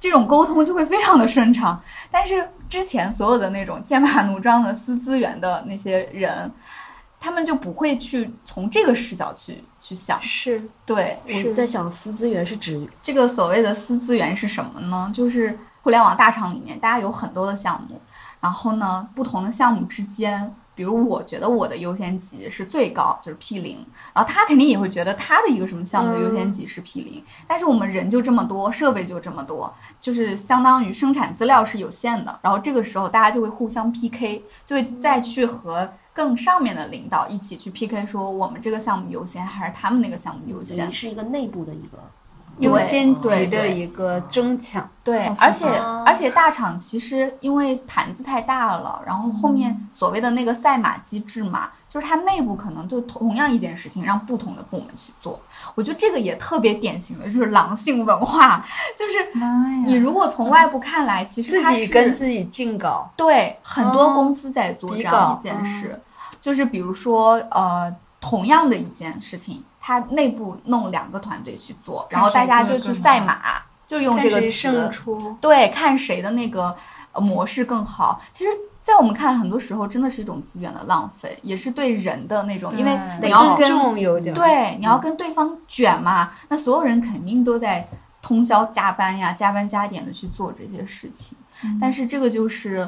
[0.02, 1.80] 这种沟通就会非常的顺畅，
[2.12, 6.52] 但是之前所有的那种剑拔弩张的私资源的那些人，
[7.20, 10.20] 他们就不会去从这个视角去去想。
[10.22, 15.12] 是对，我在想私资源是指这个所谓的私资源是什么呢？
[15.14, 18.02] 就是互联网大厂里面，大家有很多的项目，
[18.40, 20.54] 然后呢，不同的项目之间。
[20.82, 29.72] 比如我觉得我的优先级是最高，就是 P 零，然后他肯定也会觉得他的一个什么项目的优先级是 P 零，但是我们人就这么多，设备就这么多，
[30.02, 42.00] 就是相当于生产资料是有限的，然后这个时候大家就会互相 PK，就会再去和更上面的领导一起去 PK，说我们这个项目优先还是他们那个项目优先，是一个内部的一个。
[42.60, 45.66] 优先级的一个争抢，对，而且
[46.06, 55.40] 而且大厂其实因为盘子太大了，然后后面所谓的那个赛马机制嘛，就是它内部可能就同样一件事情让不同的部门去做，
[55.74, 58.64] 我觉得这个也特别典型的就是狼性文化，
[58.96, 59.32] 就是
[59.86, 66.00] 你如果从外部看来，其实自己跟自己竞稿，对，很多公司在做这样一件事，
[66.40, 69.64] 就是比如说呃，同样的一件事情。
[69.84, 73.42] 他内部弄两个团队去做，然后大家就去赛马，
[73.88, 74.88] 就用这个词，
[75.42, 76.76] 对，看谁的那个
[77.16, 78.22] 模式更好。
[78.32, 87.90] 其实，在我们看来，很多时候真的是一种资源的浪费，也是对人的那种，因为你要跟对你要跟对方卷嘛，那所有人肯定都在
[88.22, 91.36] 通宵加班呀，加班加点的去做这些事情。
[91.80, 92.88] 但是这个就是，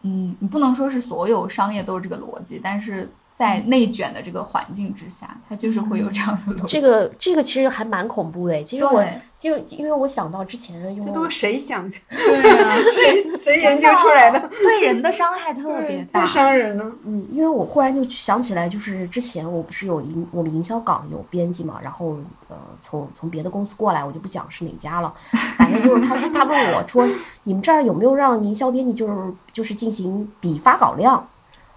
[0.00, 3.12] 嗯，你不能说是所有商业都是这个逻辑，但是。
[3.40, 6.66] 在内卷的这个环境之下，它就是会有这样的逻辑。
[6.66, 8.62] 这个这个其实还蛮恐怖的。
[8.62, 9.02] 其实我
[9.38, 11.88] 就因为我想到之前，这都是谁想？
[12.10, 14.46] 对啊， 谁谁研究出来的？
[14.60, 16.84] 对人的伤害特别大，太伤人了。
[17.06, 22.18] 嗯，因为我忽然就想起来，就是之前我不是有营我们营销岗有编辑嘛，然后
[22.50, 25.14] 呃从从别的公司过来，我就不讲是哪家了。
[25.56, 27.08] 反正就是他他问我说，
[27.44, 29.14] 你们这儿有没有让营销编辑就是
[29.50, 31.26] 就是进行比发稿量？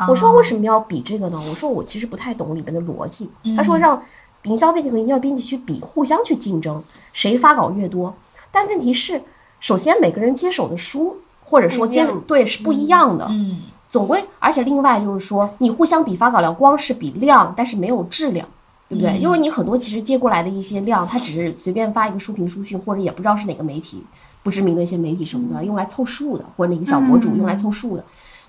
[0.07, 1.37] 我说为什么要比这个呢？
[1.49, 3.29] 我说我其实不太懂里边的逻辑。
[3.55, 4.01] 他说让
[4.43, 6.81] 营销编辑和营销编辑去比，互相去竞争，
[7.13, 8.13] 谁发稿越多。
[8.51, 9.21] 但问题是，
[9.59, 13.27] 首先每个人接手的书或者说接对是不一样的。
[13.29, 18.47] 嗯，总归而且另外就是说，你互相比发稿量，光是比量，但是没有质量，
[18.89, 19.17] 对不对？
[19.17, 24.03] 因为你很多其实接过来的一些量，他只是随便发一个书评书讯，或者也不知道是哪个媒体
[24.41, 28.03] 不知名的一些媒体什么的用来凑数的，或者哪个小博主用来凑数的，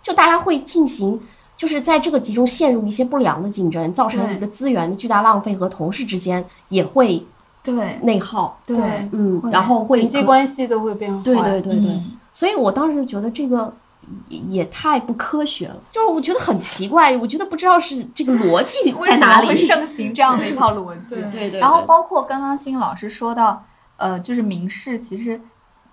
[0.05, 1.21] 就大家会进行。
[1.57, 7.25] 就是在这个集中陷入一些不良的竞争，造成一个资源的巨大浪费，和同事之间也会
[7.63, 8.77] 对内耗，对，
[9.13, 12.03] 嗯，然后会人际关系都会变坏，对对对对。
[12.33, 13.73] 所以我当时就觉得这个
[14.29, 21.61] 也太不科学了，就是我觉得很奇怪，我觉得不知道是这个逻辑 在哪里会盛行这样的一套逻辑， 对对。
[21.61, 23.65] 然后包括刚刚欣老师说到，
[23.97, 25.41] 呃，就是民事其实。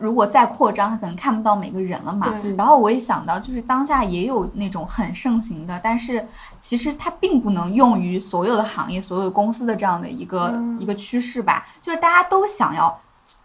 [0.01, 2.27] 如果再扩张，他可能看不到每个人了嘛。
[2.57, 6.27] 然后我也想到，就是当下也有那种很盛行的，但是
[6.59, 11.67] 其实它并不能用于所有的行业、所有公司的这样的一个一个趋势吧。
[11.79, 12.99] 就是大家都想要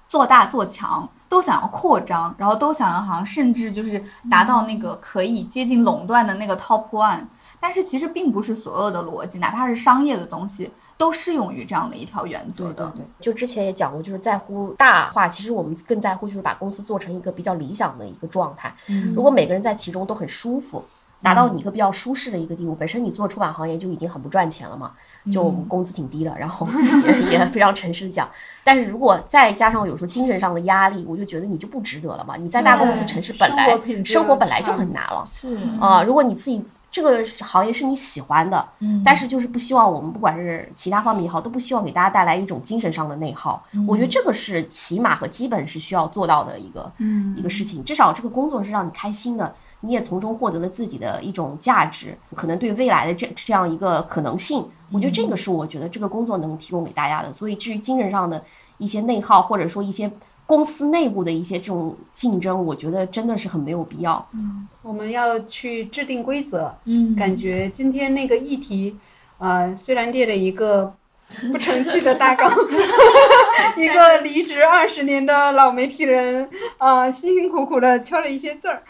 [0.08, 7.20] 做大做强，都想要扩张，然后都想要好像甚至就是达到那个可以接近垄断的那个 top one。
[7.66, 10.70] 但是其实并不是所有的逻辑，哪怕是商业的东西。
[10.98, 12.90] 都适用于这样的一条原则的。
[12.96, 18.74] 对，就之前也讲过，就是在乎大话，其实我们更在乎就是把公司做成一个比较理想的一个状态。
[19.14, 20.82] 如果每个人在其中都很舒服，
[21.26, 22.72] 达到你一个比较舒适的一个地步。
[22.76, 24.92] 本身你做出版行业就已经很不赚钱了嘛，
[25.32, 26.66] 就工资挺低的，然后
[27.04, 28.28] 也也非常诚实的讲。
[28.62, 32.36] 但是如果再加上有时候精神上的压力，我就觉得你就不值得了嘛。
[32.36, 35.24] 你在大公司城市本来生活生活本来就很难了。
[35.26, 43.62] 是啊、如果你自己这个行业是你喜欢的，嗯但是就是不希望我们不管是其他方面也好，都不希望给大家带来一种精神上的内耗。
[43.86, 46.90] 我觉得这个是起码和基本是需要做到的一个、
[47.36, 47.84] 一个事情。
[47.84, 54.64] 至少这个工作是让你开心的，你也从中获得了自己的一种价值，可能对未来的这这样一个可能性。
[54.92, 57.32] 我觉得这个是我觉得这个工作能提供给大家的。
[57.32, 58.42] 所以至于精神上的
[58.78, 60.10] 一些内耗，或者说一些
[60.46, 64.24] 公司内部的一些这种竞争，我觉得真的是很没有必要。
[64.32, 66.72] 嗯我们要去制定规则。
[66.84, 68.96] 嗯感觉今天那个议题，
[69.38, 70.94] 呃，虽然列了一个
[71.52, 72.50] 不成器的大纲，
[73.76, 76.48] 一个离职二十年的老媒体人，
[76.78, 78.82] 啊，辛辛苦苦的敲了一些字儿，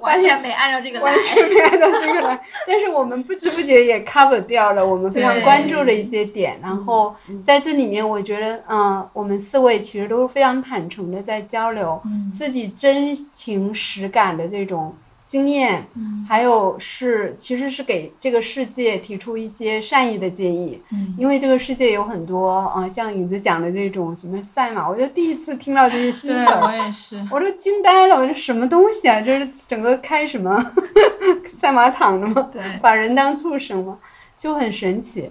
[0.00, 1.04] 完全没按照这个来。
[1.04, 1.22] 完。
[1.22, 6.58] 全没按照这个来，但是我们不知不觉也 cover 掉了我们非常关注的一些点。
[6.62, 12.00] 然后在这里面，我觉得，嗯、我们四位其实都是非常坦诚的在交流
[12.32, 14.94] 自己真情实感的这种
[15.30, 15.86] 经验，
[16.26, 20.82] 还有是其实是给这个世界提出一些善意的建议。
[20.90, 26.44] 嗯因为这个世界有很多，呃，像影子讲的这种什么赛马，我就第一次听到这些新对。
[26.46, 27.24] 我也是。
[27.30, 29.20] 我都惊呆了，这什么东西啊？
[29.20, 30.60] 这是整个开什么
[31.48, 32.50] 赛马场的吗？
[32.52, 33.98] 对把人当畜生吗？
[34.36, 35.30] 就很神奇。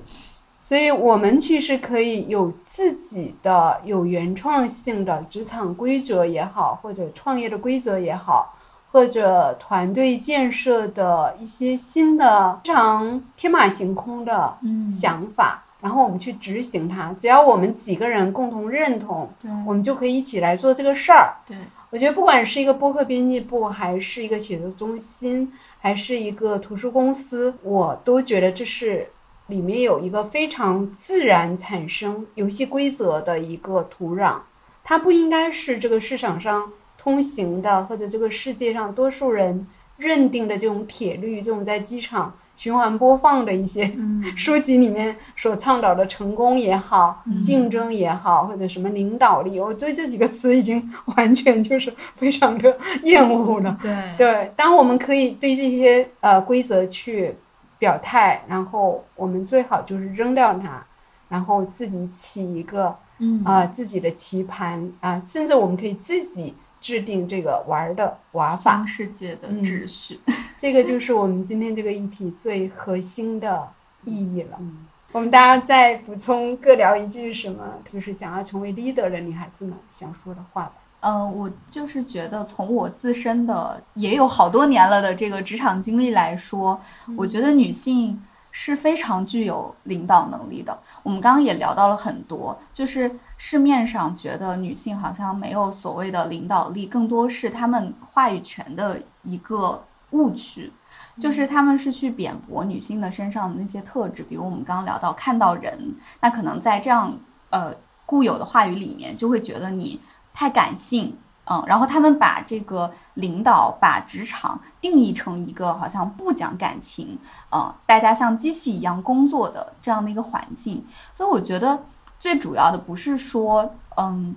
[0.61, 8.55] 所以，我们其实可以有自己的有原创性的职场规则也好，或者创业的规则也好，
[8.91, 17.13] 或者团队建设的一些新的非常天马行空的嗯想法，然后我们去执行它。
[17.13, 19.29] 只要我们几个人共同认同，
[19.65, 21.35] 我们就可以一起来做这个事儿。
[21.47, 21.55] 对，
[21.91, 29.07] 我觉得不管是一个播客编辑部，还是一个写作中心，还是一个图书公司，我都觉得这是
[29.47, 34.39] 里面有一个非常自然产生游戏规则的一个土壤。
[34.83, 36.71] 它不应该是这个市场上
[37.01, 44.21] 通行的，或者这个世界上多数人认定的这种铁律，这种在机场循环播放的一些嗯。
[44.35, 47.41] 书籍里面所倡导的成功也好，嗯。
[47.41, 53.77] 竞争也好，或者什么领导力，我对这几个词已经完全就是非常的厌恶了。
[53.81, 54.13] 对。
[54.17, 57.33] 对，当我们可以对这些呃规则去
[57.77, 60.85] 表态，然后我们最好就是扔掉它，
[61.29, 63.41] 然后自己起一个嗯。
[63.45, 68.87] 啊、自己的棋盘啊、甚至我们可以自己制定这个玩儿的玩法新。
[68.87, 70.19] 世界的嗯秩序。
[70.57, 73.67] 这个就是我们今天这个议题最核心的
[74.05, 74.57] 意义了。
[74.59, 80.73] 嗯我们大家再补充各聊一句什么，就是想要成为 leader 的女孩子们想说的话吧。
[80.99, 86.79] 呃，我就是觉得从我自身的也有好多年了的这个职场经历来说，
[87.17, 88.21] 我觉得女性
[88.51, 90.77] 是非常具有领导能力的。
[91.03, 100.71] 我们刚刚也聊到了很多，就是市面上觉得女性好像没有所谓的领导力，更多是她们话语权的一个误区。
[101.19, 107.13] 就是他们是去贬薄女性的身上的那些特质，比如我们刚刚聊到看到人，那可能在这样
[107.49, 107.73] 呃
[108.05, 109.99] 固有的话语里面，就会觉得你
[110.33, 111.17] 太感性，
[111.51, 117.17] 嗯，然后他们把这个领导、把职场定义成一个好像不讲感情，
[117.51, 120.85] 嗯，大家像机器一样工作的这样的一个环境。
[121.17, 121.83] 所以我觉得
[122.19, 124.35] 最主要的不是说，嗯，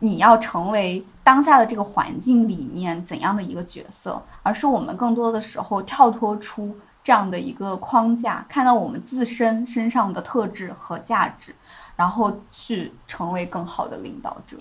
[0.00, 6.74] 你要成为当下的这个环境里面怎样的一个角色，而是我们更多的时候跳脱出
[7.04, 11.54] 这样的一个框架，看到我们自身身上的特质和价值，
[11.94, 14.56] 然后去成为更好的领导者。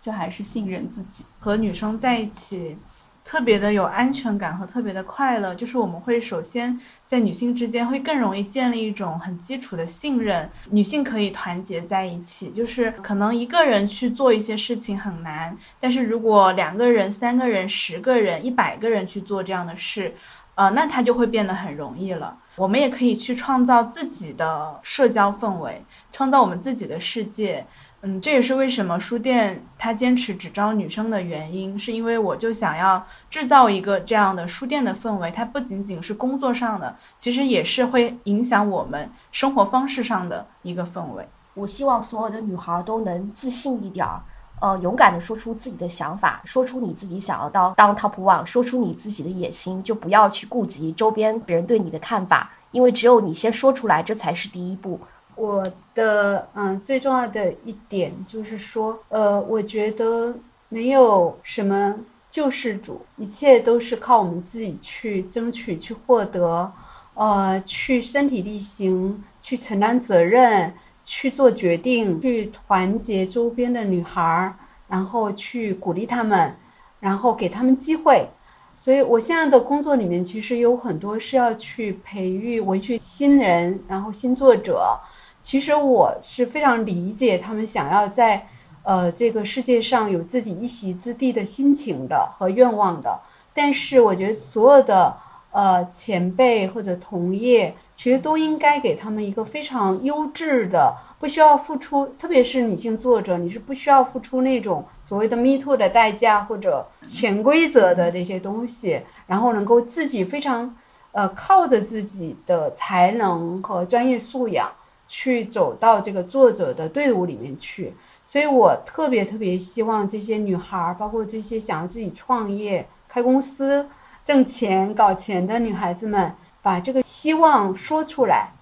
[0.00, 1.26] 就还是信任自己。
[1.38, 2.76] 和女生在一起，
[3.22, 20.14] 特别的有安全感和特别的快乐，就是我们会首先在女性之间会更容易建立一种很基础的信任，女性可以团结在一起，就是可能一个人去做一些事情很难，但是如果两个人、三个人、十个人、一百个人去做这样的事，
[20.56, 22.36] 呃，那它就会变得很容易了。
[22.56, 27.66] 我们也可以去创造自己的社交氛围，创造我们自己的世界。
[28.02, 41.28] 嗯，这也是为什么书店它坚持只招女生的原因，是因为我就想要制造一个这样的书店的氛围，它不仅仅是工作上的，其实也是会影响我们生活方式上的一个氛围。
[41.52, 44.22] 我希望所有的女孩都能自信一点儿，
[44.60, 55.00] 呃，勇敢的说出自己的想法，说出你自己想要当当 top one，说出你自己的野心，就不要去顾及周边别人对你的看法，因为只有你先说出来，这才是第一步。
[55.34, 60.34] 我的嗯最重要的一点就是说，呃，我觉得
[60.68, 61.94] 没有什么
[62.28, 66.70] 救世主，一切都是靠我们自己去争取、去获得，
[67.14, 70.74] 呃，去身体力行，去承担责任，
[71.10, 74.54] 去做决定，去团结周边的女孩儿，
[74.86, 76.54] 然后去鼓励她们，
[77.00, 78.28] 然后给她们机会。
[78.76, 84.96] 所以我现在的工作里面，其实有很多是要去培育、维系新人，然后新作者。
[85.42, 88.46] 其实我是非常理解他们想要在
[88.84, 93.20] 呃这个世界上有自己一席之地的心情的和愿望的。
[93.52, 95.16] 但是我觉得所有的
[95.50, 110.76] 呃前辈或者同业，其实都应该给他们一个非常优质的，不需要付出，特别是女性作者，你是不需要付出那种所谓的 me too 的代价或者潜规则的这些东西，然后能够自己非常
[111.12, 114.70] 呃靠着自己的才能和专业素养。
[115.12, 117.92] 去走到这个作者的队伍里面去，
[118.24, 123.84] 所以我特别特别希望这些女孩儿，包括这些想要自己创业、开公司、
[124.24, 126.32] 挣钱、搞钱的女孩子们，
[126.62, 128.52] 把这个希望说出来，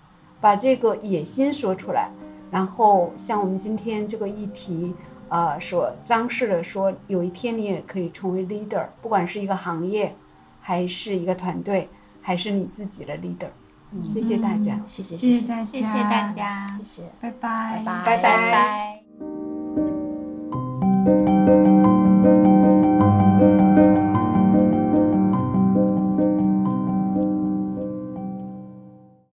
[0.41, 2.11] 把这个野心说出来，
[2.51, 4.95] 然后像我们今天这个议题，
[5.29, 10.15] 呃，所张示的说，有一天你也可以成为 leader，不管是一个行业，
[10.61, 11.89] 还是一个团队，
[12.23, 13.49] 还是你自己的 leader。
[14.05, 14.79] 谢谢大家。
[14.87, 15.41] 谢谢谢谢。
[15.41, 17.31] 谢大家，谢谢大，家，谢谢，拜。
[17.31, 18.05] 拜，拜。
[18.05, 18.23] 拜拜。
[18.23, 19.03] 拜
[21.55, 21.68] 拜。